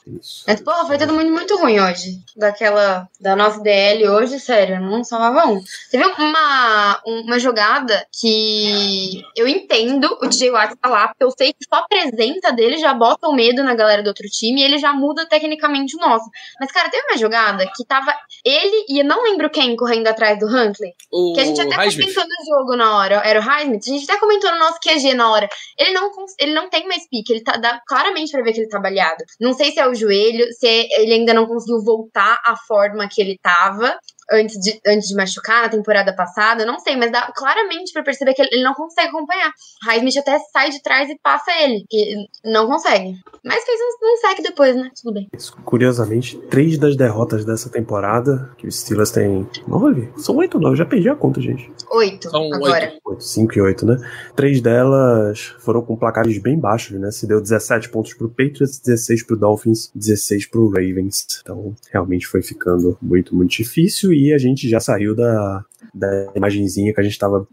[0.05, 0.43] Isso.
[0.47, 2.19] Mas, porra, foi todo mundo muito ruim hoje.
[2.35, 3.07] Daquela.
[3.19, 5.61] Da nossa DL hoje, sério, não salvava um.
[5.89, 11.65] Teve uma, uma jogada que eu entendo o DJ Watt falar, porque eu sei que
[11.67, 14.77] só a presença dele já bota o medo na galera do outro time e ele
[14.77, 16.29] já muda tecnicamente o nosso.
[16.59, 18.13] Mas, cara, teve uma jogada que tava
[18.43, 20.91] ele e eu não lembro quem correndo atrás do Huntley.
[21.11, 22.13] O Que a gente até Highsmith.
[22.13, 23.21] comentou no jogo na hora.
[23.23, 23.83] Era o Highsmith.
[23.87, 25.47] A gente até comentou no nosso QG na hora.
[25.77, 27.31] Ele não, ele não tem mais pique.
[27.31, 29.23] Ele tá dá claramente pra ver que ele tá baleado.
[29.39, 33.21] Não sei se é o joelho, se ele ainda não conseguiu voltar à forma que
[33.21, 33.97] ele tava
[34.31, 36.65] antes de, antes de machucar na temporada passada.
[36.65, 39.51] Não sei, mas dá claramente pra perceber que ele, ele não consegue acompanhar.
[39.85, 41.85] Highsmith até sai de trás e passa ele.
[41.89, 43.15] Que não consegue.
[43.43, 44.89] Mas fez um, um sec depois, né?
[45.01, 45.29] Tudo bem.
[45.65, 50.09] Curiosamente, três das derrotas dessa temporada, que os Steelers têm nove?
[50.17, 50.77] São oito ou nove?
[50.77, 51.71] Já perdi a conta, gente.
[51.91, 52.85] Oito São agora.
[52.85, 53.01] oito.
[53.05, 53.97] Oito, cinco e oito, né?
[54.35, 57.11] Três delas foram com placares bem baixos, né?
[57.11, 61.25] Se deu 17 pontos pro Patriots, 16 pro Dolphins, 16 pro Ravens.
[61.41, 66.93] Então, realmente foi ficando muito, muito difícil e a gente já saiu da, da imagenzinha
[66.93, 67.47] que a gente tava...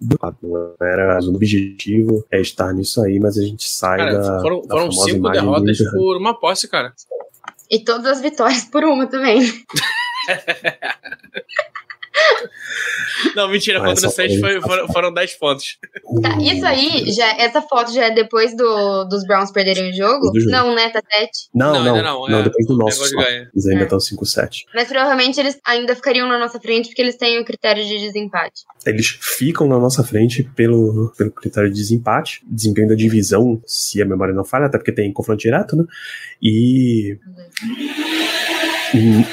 [0.00, 4.60] Não era o objetivo é estar nisso aí, mas a gente sai Cara, da, foram,
[4.60, 6.92] da foram famosa cinco imagem derrotas do- por uma posse, cara.
[7.70, 9.40] E todas as vitórias por uma também.
[13.36, 15.78] Não, mentira, Ah, contra o Saints foi- foram, foram 10 pontos.
[16.22, 20.26] Tá, isso aí, já, essa foto já é depois do, dos Browns perderem o jogo?
[20.38, 20.50] Jogo.
[20.50, 20.88] Não, né?
[20.90, 21.30] Tá 7.
[21.54, 23.48] Não, Não, não, ainda não, não, é, depois do nosso ganha.
[23.54, 23.84] Eles ainda É.
[23.84, 24.64] estão 5-7.
[24.74, 28.62] Mas provavelmente eles ainda ficariam na nossa frente porque eles têm o critério de desempate.
[28.84, 34.04] Eles ficam na nossa frente pelo, pelo critério de desempate, desempenho da divisão, se a
[34.04, 35.84] memória não falha, até porque tem confronto direto, né?
[36.42, 37.16] E.
[38.94, 39.24] Hum,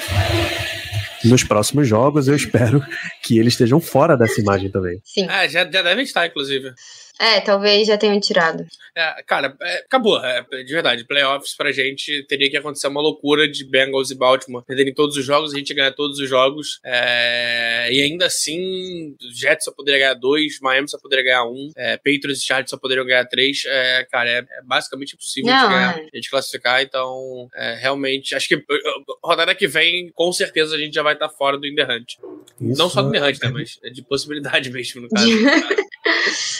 [1.25, 2.83] Nos próximos jogos, eu espero
[3.21, 4.99] que eles estejam fora dessa imagem também.
[5.03, 5.27] Sim.
[5.29, 6.73] Ah, já, já devem estar, inclusive.
[7.19, 8.65] É, talvez já tenham tirado.
[8.95, 10.23] É, cara, é, acabou.
[10.23, 14.63] É, de verdade, playoffs pra gente teria que acontecer uma loucura de Bengals e Baltimore
[14.65, 16.79] perderem todos os jogos, a gente ganhar todos os jogos.
[16.83, 21.97] é, e ainda assim, Jets só poderia ganhar dois, Miami só poderia ganhar um, é,
[21.97, 23.63] Patriots e Chargers só poderiam ganhar três.
[23.65, 26.09] É, cara, é, é basicamente impossível Não, de ganhar, é.
[26.11, 26.81] a gente classificar.
[26.81, 28.63] Então, é, realmente, acho que
[29.23, 32.13] rodada que vem, com certeza a gente já vai estar fora do In The Hunt.
[32.61, 35.29] Isso, Não só do The Hunt, né, mas é de possibilidade mesmo, no caso.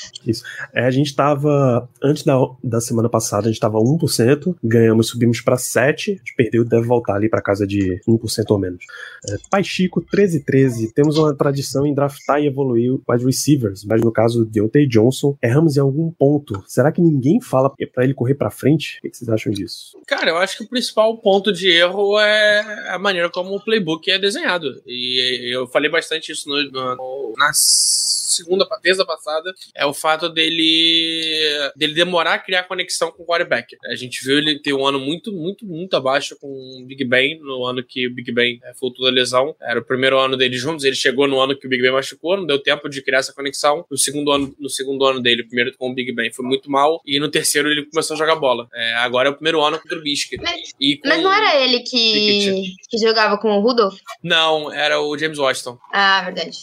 [0.74, 1.88] É, a gente tava.
[2.04, 6.36] Antes da, da semana passada, a gente tava 1%, ganhamos, subimos pra 7%, a gente
[6.36, 8.84] perdeu, deve voltar ali pra casa de 1% ou menos.
[9.30, 14.12] É, Pai Chico, 13-13, temos uma tradição em draftar e evoluir wide receivers, mas no
[14.12, 16.64] caso de Deontay Johnson, erramos em algum ponto.
[16.68, 19.00] Será que ninguém fala pra ele correr pra frente?
[19.00, 19.98] O que vocês acham disso?
[20.08, 24.10] Cara, eu acho que o principal ponto de erro é a maneira como o playbook
[24.10, 24.82] é desenhado.
[24.86, 31.72] E eu falei bastante isso no, no- na segunda, terça passada, é o fato dele,
[31.76, 33.76] dele demorar a criar conexão com o quarterback.
[33.86, 37.40] A gente viu ele ter um ano muito, muito, muito abaixo com o Big Ben,
[37.40, 39.56] no ano que o Big Ben eh, voltou da lesão.
[39.62, 42.38] Era o primeiro ano dele juntos, ele chegou no ano que o Big Ben machucou,
[42.38, 43.86] não deu tempo de criar essa conexão.
[43.90, 46.70] No segundo ano, no segundo ano dele, o primeiro com o Big Ben foi muito
[46.70, 48.68] mal, e no terceiro ele começou a jogar bola.
[48.74, 50.38] É, agora é o primeiro ano contra o Bisque.
[50.38, 50.74] Mas,
[51.06, 54.00] mas não era ele que, que jogava com o Rudolph?
[54.24, 55.78] Não, era o James Washington.
[55.92, 56.58] Ah, verdade.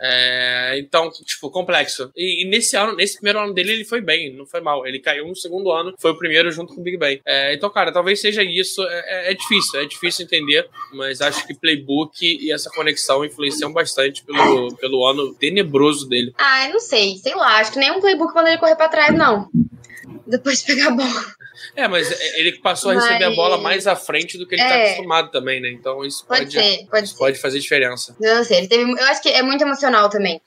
[0.00, 2.10] É, então, tipo, complexo.
[2.16, 4.86] E, e nesse ano, nesse primeiro ano dele, ele foi bem, não foi mal.
[4.86, 7.20] Ele caiu no segundo ano, foi o primeiro junto com o Big Ben.
[7.24, 8.82] É, então, cara, talvez seja isso.
[8.82, 13.72] É, é- é difícil, é difícil entender, mas acho que playbook e essa conexão influenciam
[13.72, 16.32] bastante pelo, pelo ano tenebroso dele.
[16.38, 17.16] Ah, eu não sei.
[17.18, 19.48] Sei lá, acho que nenhum playbook manda ele correr pra trás, não.
[20.26, 21.24] Depois de pegar a bola.
[21.76, 24.62] É, mas ele passou a receber a Mas- bola mais à frente do que ele
[24.62, 24.84] tá É.
[24.92, 25.70] acostumado também, né?
[25.70, 28.16] Então isso Pode, pode, ser, pode isso pode fazer diferença.
[28.20, 28.90] Eu não sei, ele teve.
[28.90, 30.40] Eu acho que é muito emocional também.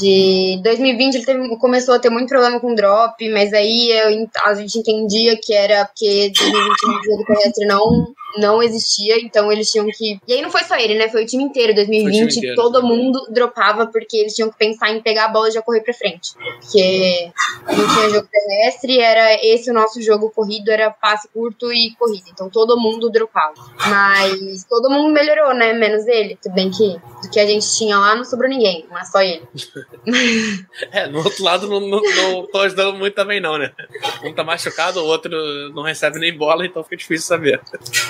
[0.00, 4.54] De 2020 ele teve- começou a ter muito problema com drop, mas aí eu a
[4.54, 8.06] gente entendia que era porque 2020 no jogo terrestre não,
[8.38, 10.20] não existia, então eles tinham que.
[10.26, 11.08] E aí não foi só ele, né?
[11.08, 11.74] Foi o time inteiro.
[11.74, 12.56] 2020 inteiro.
[12.56, 15.80] todo mundo dropava porque eles tinham que pensar em pegar a bola e já correr
[15.80, 16.32] pra frente.
[16.60, 17.30] Porque
[17.66, 22.26] não tinha jogo terrestre, era esse o nosso jogo corrido, era passe curto e corrida.
[22.30, 23.54] Então todo mundo dropava.
[23.88, 25.72] Mas todo mundo melhorou, né?
[25.72, 26.38] Menos ele.
[26.42, 29.20] Tudo bem que do que a gente tinha lá não sobrou ninguém, não é só
[29.22, 29.42] ele.
[30.92, 33.72] É, no outro lado não, não, não tô ajudando muito também não, né?
[34.22, 35.30] Um tá machucado, o outro
[35.74, 37.60] não recebe nem bola, então fica difícil saber.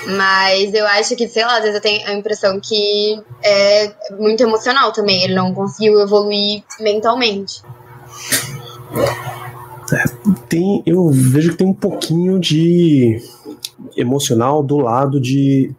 [0.07, 4.41] Mas eu acho que, sei lá, às vezes eu tenho a impressão que é muito
[4.41, 5.23] emocional também.
[5.23, 7.61] Ele não conseguiu evoluir mentalmente.
[10.47, 13.21] Tem, eu vejo que tem um pouquinho de
[13.95, 15.71] emocional do lado de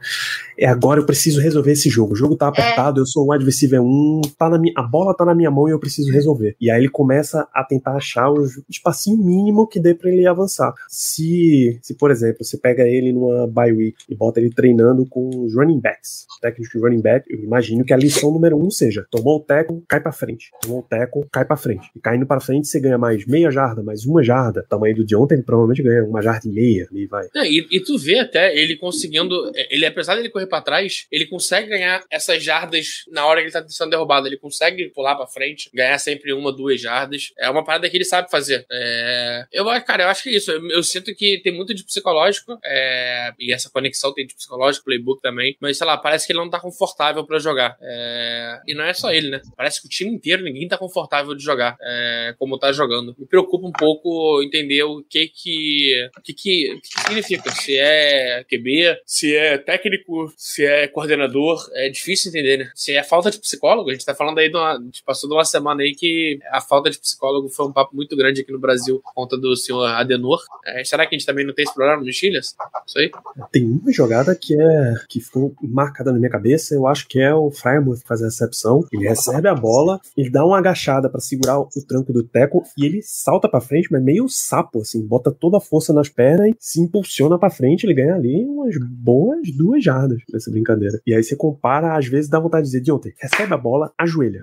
[0.58, 2.12] é agora eu preciso resolver esse jogo.
[2.12, 5.14] O jogo tá apertado, eu sou um wide receiver 1, tá na minha, a bola
[5.14, 6.56] tá na minha mão e eu preciso resolver.
[6.60, 10.74] E aí ele começa a tentar achar o espacinho mínimo que dê pra ele avançar.
[10.88, 15.28] Se, se por exemplo, você pega ele numa bye week e bota ele treinando com
[15.44, 19.06] os running backs, técnico de running back, eu imagino que a lição número um seja:
[19.10, 20.50] tomou o teco, cai pra frente.
[20.60, 21.88] Tomou o teco, cai pra frente.
[21.94, 24.60] E caindo pra frente, você ganha mais meia jarda, mais uma jarda.
[24.60, 26.88] O tamanho do de ontem, ele provavelmente ganha uma jarda e meia.
[26.92, 27.26] E vai.
[27.36, 29.34] É, e, e tu vê até ele conseguindo.
[29.70, 33.52] Ele, apesar dele correr pra trás, ele consegue ganhar essas jardas na hora que ele
[33.52, 34.26] tá sendo derrubado.
[34.26, 37.32] Ele consegue pular pra frente, ganhar sempre uma, duas jardas.
[37.38, 38.66] É uma parada que ele sabe fazer.
[38.70, 40.50] É, eu, cara, eu acho que é isso.
[40.50, 42.58] Eu, eu sinto que tem muito de psicológico.
[42.64, 45.56] é, e essa conexão tem de psicológico, playbook também.
[45.60, 47.76] Mas, sei lá, parece que ele não tá confortável pra jogar.
[47.80, 49.40] É, e não é só ele, né?
[49.56, 53.14] Parece que o time inteiro, ninguém tá confortável de jogar é, como tá jogando.
[53.18, 57.50] Me preocupa um pouco entender o que que, o que, que, o que significa.
[57.50, 61.68] Se é QB, se é técnico, se é coordenador.
[61.74, 62.70] É difícil entender, né?
[62.72, 64.80] Se é falta de psicólogo, a gente tá falando aí de uma.
[65.04, 68.42] Passou de uma semana aí que a falta de psicólogo foi um papo muito grande
[68.42, 70.40] aqui no Brasil por conta do senhor Adenor.
[70.64, 72.54] É, será que a gente também não tem esse problema no Steelers?
[72.86, 73.10] Isso aí?
[73.50, 77.34] Tem uma jogada que é que ficou marcada na minha cabeça, eu acho que é
[77.34, 78.86] o Firemouth que faz a recepção.
[78.92, 82.86] Ele recebe a bola, ele dá uma agachada pra segurar o tranco do teco e
[82.86, 86.56] ele salta pra frente, mas meio sapo, assim, bota toda a força nas pernas e
[86.60, 91.00] se impulsiona pra frente, ele ganha ali umas boas duas jardas nessa brincadeira.
[91.06, 94.42] E aí você compara, às vezes dá vontade de dizer, Deontay, recebe a bola, ajoelha.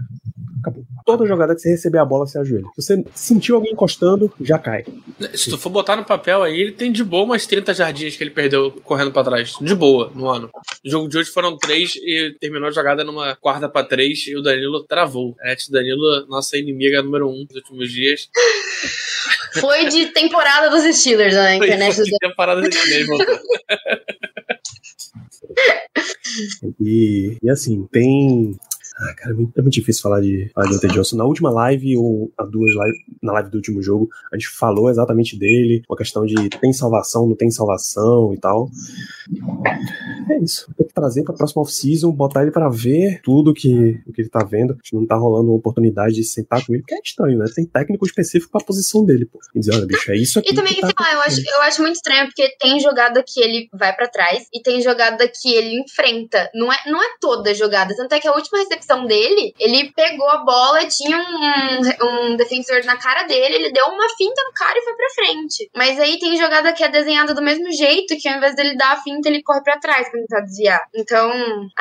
[0.65, 0.84] Acabou.
[1.06, 2.65] Toda jogada que você receber a bola, você ajoelha.
[2.75, 4.84] Se você sentiu alguém encostando, já cai.
[5.36, 8.23] Se tu for botar no papel aí, ele tem de boa umas 30 jardinhas que
[8.23, 9.54] ele perdeu correndo pra trás.
[9.62, 10.49] De boa, no ano.
[10.84, 14.36] No jogo de hoje foram três e terminou a jogada numa quarta pra três e
[14.36, 15.36] o Danilo travou.
[15.41, 18.28] A net do Danilo, nossa inimiga número um dos últimos dias.
[19.62, 21.47] Foi de temporada dos Steelers, né?
[21.47, 23.39] A internet Foi parada de chinês, voltou.
[26.82, 28.58] E, e assim, tem.
[28.97, 31.17] Ah, cara, é muito, é muito difícil falar de, falar de Deontay Johnson.
[31.17, 34.89] Na última live, ou a duas live, na live do último jogo, a gente falou
[34.89, 38.69] exatamente dele, uma questão de tem salvação, não tem salvação e tal.
[40.29, 40.73] É isso.
[40.77, 44.29] Tem que trazer pra próxima off-season, botar ele pra ver tudo que, o que ele
[44.29, 44.77] tá vendo.
[44.81, 47.45] Acho que não tá rolando uma oportunidade de sentar com ele, que é estranho, né?
[47.53, 49.39] Tem técnico específico pra posição dele, pô.
[49.53, 50.51] E dizer, olha, bicho, é isso aqui.
[50.51, 53.67] E também, tá lá, eu acho, eu acho muito estranho, porque tem jogada que ele
[53.73, 56.49] vai pra trás e tem jogada que ele enfrenta.
[56.55, 57.93] Não é, não é toda jogada.
[57.95, 62.84] Tanto é que a última recepção dele, ele pegou a bola, tinha um, um defensor
[62.86, 65.69] na cara dele, ele deu uma finta no cara e foi pra frente.
[65.76, 68.93] Mas aí tem jogada que é desenhada do mesmo jeito, que ao invés dele dar
[68.93, 70.82] a finta, ele corre pra trás pra tentar desviar.
[70.93, 71.32] Então,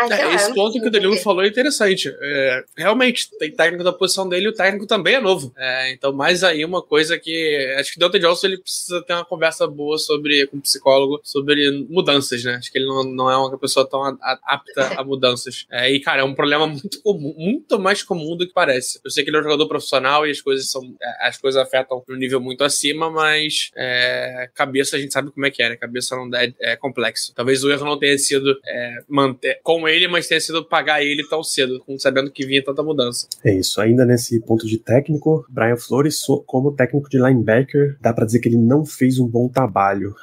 [0.09, 2.14] sei É, lá, esse ponto que o Danilo falou é interessante.
[2.21, 5.53] É, realmente, tem técnico da posição dele e o técnico também é novo.
[5.57, 7.75] É, então, mais aí uma coisa que.
[7.79, 11.21] Acho que o Dante Johnson ele precisa ter uma conversa boa sobre, com o psicólogo
[11.23, 12.55] sobre mudanças, né?
[12.57, 15.67] Acho que ele não, não é uma pessoa tão a- a- apta a mudanças.
[15.71, 19.01] É, e, cara, é um problema muito comum, muito mais comum do que parece.
[19.05, 20.83] Eu sei que ele é um jogador profissional e as coisas são.
[21.01, 25.47] é, As coisas afetam no nível muito acima, mas é, cabeça a gente sabe como
[25.47, 25.77] é que é, né?
[25.77, 27.33] Cabeça não é, é complexo.
[27.35, 31.27] Talvez o erro não tenha sido é, manter com ele, mas tenha sido pagar ele
[31.29, 33.29] tão cedo, sabendo que vinha tanta mudança.
[33.45, 33.81] É isso.
[33.81, 38.49] Ainda nesse ponto de técnico, Brian Flores, como técnico de linebacker, dá pra dizer que
[38.49, 40.15] ele não fez um bom trabalho.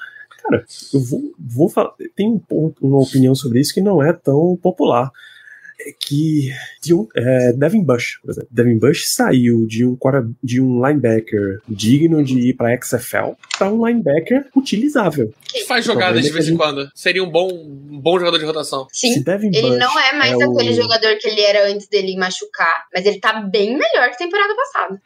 [0.44, 1.94] Cara, eu vou, vou falar.
[2.16, 5.12] Tem um uma opinião sobre isso que não é tão popular.
[5.88, 8.50] É que de um, é, Devin Bush, por exemplo.
[8.52, 9.98] Devin Bush saiu de um,
[10.44, 15.34] de um linebacker digno de ir pra XFL para um linebacker utilizável.
[15.68, 16.90] Faz O jogadas problema de é vez que em quando.
[16.96, 18.88] Seria um bom, um bom jogador de rotação.
[18.92, 19.14] Sim.
[19.14, 22.86] Ele Bush não é mais é aquele o- jogador que ele era antes dele machucar,
[22.94, 25.02] mas ele tá bem melhor que temporada passada.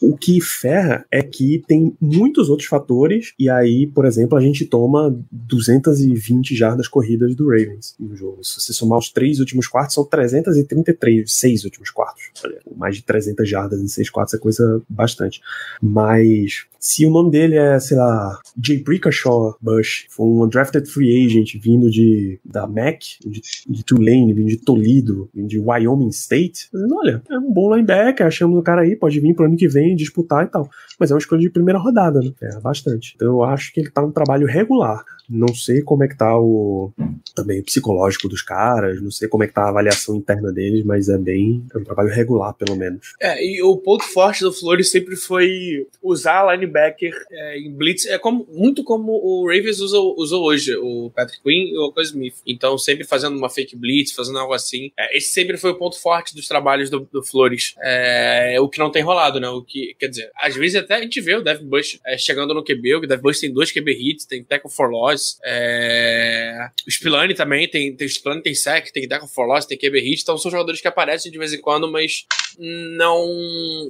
[0.00, 4.64] O que ferra é que tem muitos outros fatores, e aí, por exemplo, a gente
[4.66, 8.42] toma 220 jardas corridas do Ravens no jogo.
[8.44, 12.30] Se você somar os três últimos quartos, são 333, seis últimos quartos.
[12.76, 15.40] Mais de 300 jardas em seis quartos é coisa bastante.
[15.80, 21.24] Mas se o nome dele é, sei lá, Jay Brickashaw Bush, foi um drafted free
[21.24, 26.68] agent vindo de da MAC, de, de Tulane, vindo de Toledo, vindo de Wyoming State,
[26.72, 29.68] dizendo, olha, é um bom linebacker, achamos o cara aí, pode vir pro ano que
[29.68, 30.68] vem disputar e tal.
[30.98, 32.32] Mas é uma escolha de primeira rodada, né?
[32.42, 33.12] É bastante.
[33.14, 35.04] Então eu acho que ele tá um trabalho regular.
[35.30, 36.92] Não sei como é que tá o
[37.34, 40.84] também o psicológico dos caras, não sei como é que tá a avaliação interna deles,
[40.84, 43.14] mas é bem é um trabalho regular, pelo menos.
[43.20, 48.06] É, e o ponto forte do Flores sempre foi usar linebacker é, em blitz.
[48.06, 52.02] É como, muito como o Ravens usou, usou hoje, o Patrick Quinn e o Ocon
[52.02, 52.34] Smith.
[52.46, 54.90] Então, sempre fazendo uma fake blitz, fazendo algo assim.
[54.98, 57.74] É, esse sempre foi o ponto forte dos trabalhos do, do Flores.
[57.82, 59.48] É, o que não tem rolado, né?
[59.48, 62.54] O que, quer dizer, às vezes até a gente vê o Devin Bush é, chegando
[62.54, 65.38] no QB, o Devin Bush tem dois QB hits, tem tackle for loss.
[65.44, 69.78] É, o Spillane também tem, tem o Spillane tem sack, tem tackle for loss, tem
[69.82, 70.22] QB hit.
[70.22, 72.26] Então, são jogadores que aparecem de vez em quando, mas
[72.58, 73.18] não.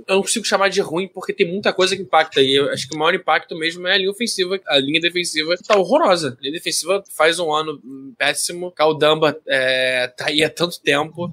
[0.06, 2.40] Eu não consigo chamar de ruim porque tem muita coisa que impacta.
[2.40, 4.58] E eu acho que o maior impacto mesmo é a linha ofensiva.
[4.66, 6.36] A linha defensiva tá horrorosa.
[6.38, 7.80] A linha defensiva faz um ano
[8.16, 8.70] péssimo.
[8.70, 11.32] Caldamba é, tá aí há tanto tempo.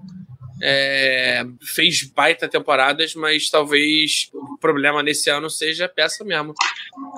[0.62, 6.54] É, fez baita temporadas, mas talvez o problema nesse ano seja peça mesmo.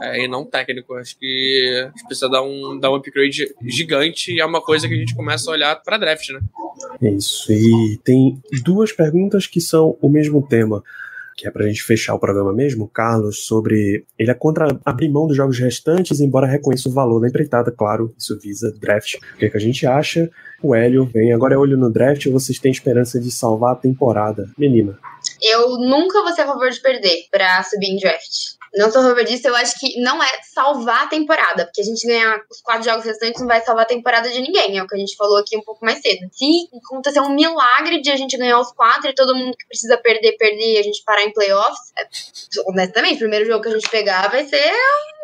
[0.02, 0.94] É, e não técnico.
[0.96, 4.98] Acho que precisa dar um, dar um upgrade gigante e é uma coisa que a
[4.98, 6.40] gente começa a olhar pra draft, né?
[7.02, 7.52] É isso.
[7.52, 10.84] E tem duas perguntas que são o mesmo tema.
[11.36, 14.06] Que é pra gente fechar o programa mesmo, Carlos, sobre.
[14.18, 18.14] Ele é contra abrir mão dos jogos restantes, embora reconheça o valor da empreitada, claro,
[18.18, 19.16] isso visa draft.
[19.36, 20.30] O que, é que a gente acha?
[20.62, 24.50] O Hélio vem, agora é olho no draft vocês têm esperança de salvar a temporada?
[24.58, 24.98] Menina.
[25.42, 28.61] Eu nunca vou ser a favor de perder pra subir em draft.
[28.76, 31.84] Não sou a favor disso, eu acho que não é salvar a temporada, porque a
[31.84, 34.88] gente ganhar os quatro jogos restantes não vai salvar a temporada de ninguém, é o
[34.88, 36.30] que a gente falou aqui um pouco mais cedo.
[36.32, 39.98] Se acontecer um milagre de a gente ganhar os quatro e todo mundo que precisa
[39.98, 42.08] perder, perder e a gente parar em playoffs, é,
[42.68, 44.72] honestamente, o primeiro jogo que a gente pegar vai ser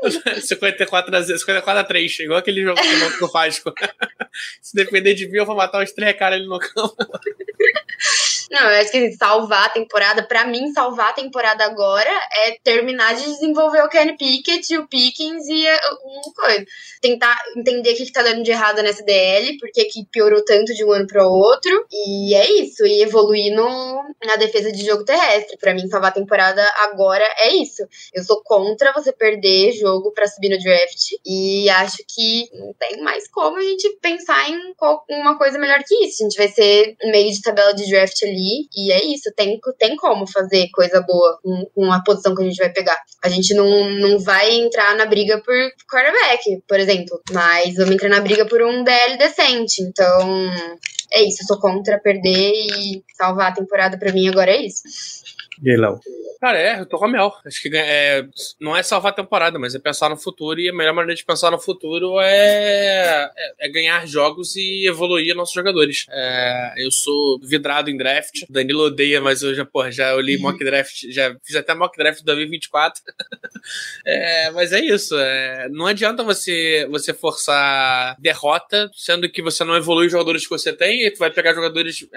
[0.41, 3.73] 54 a 0, 54 a 3, igual aquele jogo que o Vasco.
[4.61, 6.95] Se depender de mim, eu vou matar os três caras ali no campo.
[8.49, 12.09] Não, eu acho que salvar a temporada, pra mim, salvar a temporada agora
[12.45, 16.65] é terminar de desenvolver o Kenny Pickett o Pickens e a- uma coisa.
[17.01, 20.73] Tentar entender o que, que tá dando de errado nessa DL, porque que piorou tanto
[20.73, 21.85] de um ano pro outro.
[21.91, 25.57] E é isso, e evoluir no, na defesa de jogo terrestre.
[25.57, 27.83] Pra mim, salvar a temporada agora é isso.
[28.13, 31.11] Eu sou contra você perder jogo pra subir no draft.
[31.25, 34.57] E acho que não tem mais como a gente pensar em
[35.09, 36.23] uma coisa melhor que isso.
[36.23, 38.67] A gente vai ser meio de tabela de draft ali ali.
[38.75, 42.45] E é isso, tem, tem como fazer coisa boa com, com a posição que a
[42.45, 42.97] gente vai pegar.
[43.23, 45.55] A gente não, não vai entrar na briga por
[45.91, 47.21] quarterback, por exemplo.
[47.31, 49.81] Mas vamos entrar na briga por um DL decente.
[49.81, 50.51] Então,
[51.11, 51.43] é isso.
[51.43, 54.83] Eu sou contra perder e salvar a temporada pra mim agora é isso.
[55.63, 55.99] E aí, Léo?
[56.39, 57.33] Cara, é, eu tô com a Mel.
[57.45, 58.27] Acho que é,
[58.59, 60.59] não é salvar a temporada, mas é pensar no futuro.
[60.59, 65.35] E a melhor maneira de pensar no futuro é, é, é ganhar jogos e evoluir
[65.35, 66.05] nossos jogadores.
[66.09, 68.43] É, eu sou vidrado em draft.
[68.49, 72.23] Danilo odeia, mas eu já, porra, já olhei mock draft, já fiz até mock draft
[72.23, 73.01] 2024.
[74.05, 75.17] é, mas é isso.
[75.17, 80.49] É, não adianta você, você forçar derrota, sendo que você não evolui os jogadores que
[80.49, 82.07] você tem, e tu vai pegar jogadores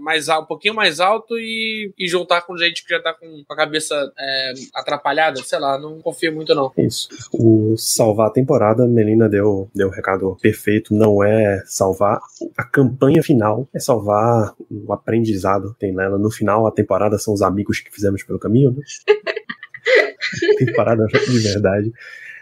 [0.00, 3.56] mais um pouquinho mais alto e, e juntar com gente que já tá com a
[3.56, 6.72] cabeça é, atrapalhada, sei lá, não confio muito não.
[6.78, 7.08] Isso.
[7.32, 12.18] O salvar a temporada, Melina deu, deu o recado perfeito, não é salvar
[12.56, 16.18] a campanha final, é salvar o aprendizado tem nela.
[16.18, 18.82] No final, a temporada são os amigos que fizemos pelo caminho, né?
[20.58, 21.92] temporada de verdade.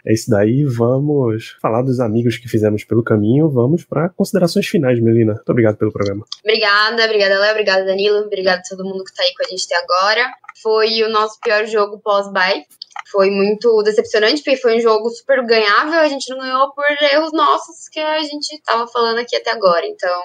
[0.05, 3.49] É isso daí, vamos falar dos amigos que fizemos pelo caminho.
[3.49, 5.35] Vamos para considerações finais, Melina.
[5.35, 6.25] Muito obrigado pelo programa.
[6.43, 9.65] Obrigada, obrigada, Léo, obrigada, Danilo, obrigada a todo mundo que tá aí com a gente
[9.67, 10.29] até agora.
[10.61, 12.65] Foi o nosso pior jogo pós-bye.
[13.11, 16.01] Foi muito decepcionante, porque foi um jogo super ganhável.
[16.01, 19.87] A gente não ganhou por erros nossos que a gente tava falando aqui até agora.
[19.87, 20.23] Então,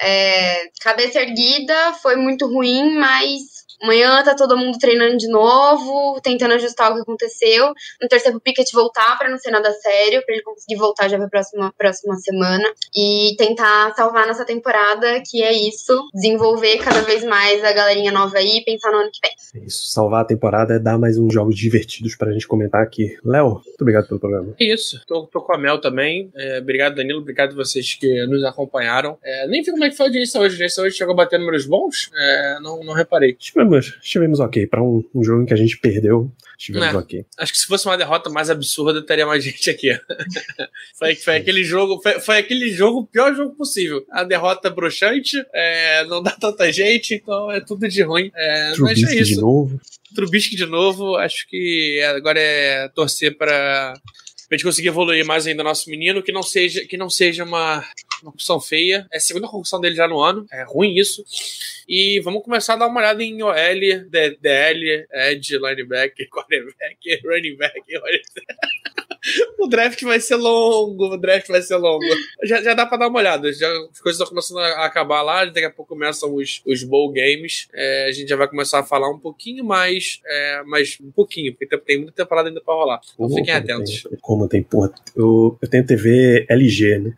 [0.00, 6.54] é, cabeça erguida, foi muito ruim, mas Amanhã tá todo mundo treinando de novo, tentando
[6.54, 7.72] ajustar o que aconteceu.
[8.00, 11.28] No terceiro Pickett voltar para não ser nada sério, para ele conseguir voltar já pra
[11.28, 12.64] próxima, próxima semana.
[12.96, 16.08] E tentar salvar nossa temporada, que é isso.
[16.12, 19.62] Desenvolver cada vez mais a galerinha nova aí e pensar no ano que vem.
[19.62, 19.88] É isso.
[19.88, 23.16] Salvar a temporada é dar mais uns jogos divertidos pra gente comentar aqui.
[23.24, 24.54] Léo, muito obrigado pelo programa.
[24.58, 25.00] É isso.
[25.06, 26.30] Tô, tô com a Mel também.
[26.34, 27.20] É, obrigado, Danilo.
[27.20, 29.18] Obrigado vocês que nos acompanharam.
[29.22, 30.54] É, nem vi como é que foi a audiência hoje.
[30.54, 32.10] A audiência hoje chegou a bater números bons?
[32.14, 33.36] É, não, não reparei.
[33.68, 34.66] Estivemos, estivemos ok.
[34.66, 36.96] Pra um, um jogo em que a gente perdeu, estivemos É.
[36.96, 37.24] ok.
[37.38, 39.90] Acho que se fosse uma derrota mais absurda, teria mais gente aqui.
[40.98, 44.04] foi, foi aquele jogo, foi, foi aquele jogo, o pior jogo possível.
[44.10, 48.30] A derrota broxante, é, não dá tanta gente, então é tudo de ruim.
[48.34, 49.34] É, mas é isso.
[49.34, 49.80] de novo.
[50.14, 53.92] Trubisky de novo, acho que agora é torcer para
[54.50, 57.84] a gente conseguir evoluir mais ainda nosso menino, que não seja, que não seja uma,
[58.22, 59.06] uma concussão feia.
[59.12, 61.24] É a segunda concussão dele já no ano, é ruim isso.
[61.88, 63.54] E vamos começar a dar uma olhada em OL,
[64.40, 67.82] DL, Edge, Linebacker, Quarterback, Running Back.
[69.58, 72.04] O draft vai ser longo, o draft vai ser longo.
[72.44, 73.52] Já, já dá pra dar uma olhada.
[73.52, 77.12] Já, as coisas estão começando a acabar lá, daqui a pouco começam os, os bowl
[77.12, 77.68] games.
[77.74, 81.52] É, a gente já vai começar a falar um pouquinho mais, é, mas um pouquinho,
[81.52, 83.00] porque tem, tem muita temporada ainda pra rolar.
[83.14, 84.02] Então fiquem Como atentos.
[84.02, 87.14] Tem, como tem, porra, eu, eu tenho TV LG, né?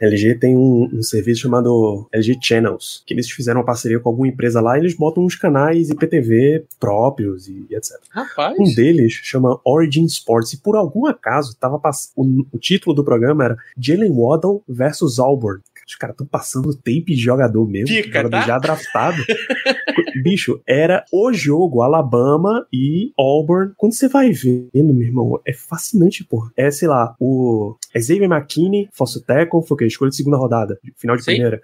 [0.00, 4.28] LG tem um, um serviço chamado LG Channels, que eles fizeram uma parceria com alguma
[4.28, 7.92] empresa lá e eles botam uns canais IPTV próprios e, e etc.
[8.10, 8.56] Rapaz.
[8.58, 12.12] Um deles chama Origin Sports e por algum acaso tava pass...
[12.16, 15.60] o, o título do programa era Jalen Waddle versus Auburn.
[15.86, 18.40] Os caras estão passando tape de jogador mesmo, Fica, jogador tá?
[18.42, 19.22] já draftado.
[20.22, 23.72] Bicho, era o jogo Alabama e Auburn.
[23.76, 26.50] Quando você vai vendo, meu irmão, é fascinante, porra.
[26.56, 29.86] É, sei lá, o Xavier McKinney, falso tackle, foi o quê?
[29.86, 31.32] Escolha de segunda rodada, final de Sim.
[31.32, 31.62] primeira.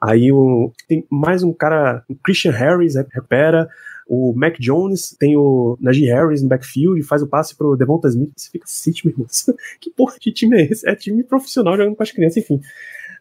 [0.00, 3.68] Aí o, tem mais um cara, o Christian Harris né, recupera.
[4.06, 8.32] O Mac Jones tem o Najee Harris no backfield, faz o passe pro Devonta Smith.
[8.36, 9.26] Você fica, cite, meu irmão.
[9.80, 10.88] Que porra de time é esse?
[10.88, 12.60] É time profissional jogando com as crianças, enfim.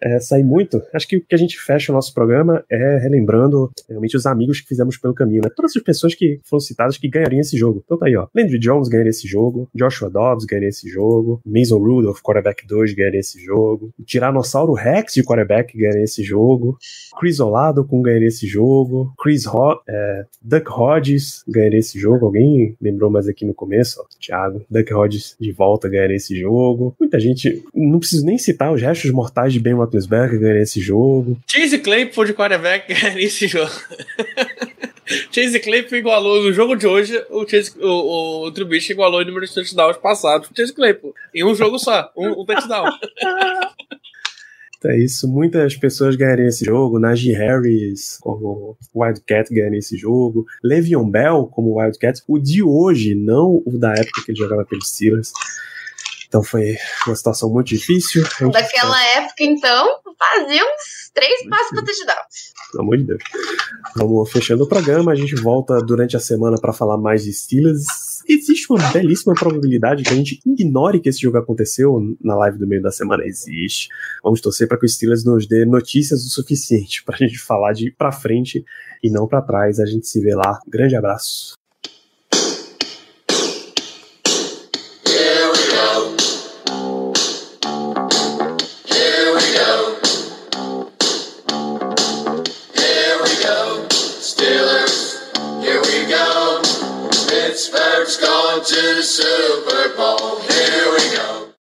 [0.01, 0.81] É, sai muito.
[0.93, 4.61] Acho que o que a gente fecha o nosso programa é relembrando realmente os amigos
[4.61, 5.49] que fizemos pelo caminho, né?
[5.55, 7.81] Todas as pessoas que foram citadas que ganhariam esse jogo.
[7.83, 8.27] Então tá aí, ó.
[8.35, 13.19] Landry Jones ganharia esse jogo, Joshua Dobbs ganharia esse jogo, Mason Rudolph, quarterback 2, ganharia
[13.19, 16.77] esse jogo, Tiranossauro Rex de quarterback ganharia esse jogo,
[17.19, 22.25] Chris Olado com ganharia esse jogo, Chris Ho é, Duck Hodges ganharia esse jogo.
[22.25, 24.65] Alguém lembrou mais aqui no começo, ó, Thiago.
[24.69, 26.95] Duck Hodges de volta ganharia esse jogo.
[26.99, 31.37] Muita gente, não preciso nem citar os restos mortais de Ben Roethlisberger ganharia esse jogo.
[31.47, 33.71] Chase Claypool de quarterback nesse jogo.
[35.31, 39.45] Chase Claypool igualou no jogo de hoje, o, Chase, o, o, o igualou o número
[39.45, 41.13] de touchdowns passados pro Chase Claypool.
[41.33, 42.85] Em um jogo só, um, um touchdown.
[44.77, 46.99] Então é isso, muitas pessoas ganhariam esse jogo.
[46.99, 50.45] Najee Harris como Wildcat ganharia esse jogo.
[50.61, 52.21] Le'Veon Bell como Wildcat.
[52.27, 55.31] O de hoje, não o da época que ele jogava pelos Steelers.
[56.33, 56.75] Então foi
[57.05, 58.23] uma situação muito difícil.
[58.41, 62.15] A Daquela época, então, fazer uns três passos pra touchdown.
[62.71, 63.23] Pelo amor de Deus.
[63.95, 67.83] Vamos fechando o programa, a gente volta durante a semana para falar mais de Steelers.
[68.27, 72.65] Existe uma belíssima probabilidade que a gente ignore que esse jogo aconteceu na live do
[72.65, 73.23] meio da semana.
[73.23, 73.89] Existe.
[74.23, 77.91] Vamos torcer para que o Steelers nos dê notícias o suficiente pra gente falar de
[77.91, 78.65] pra frente
[79.03, 79.79] e não para trás.
[79.79, 80.57] A gente se vê lá.
[80.67, 81.53] Grande abraço.
[99.13, 99.52] soon.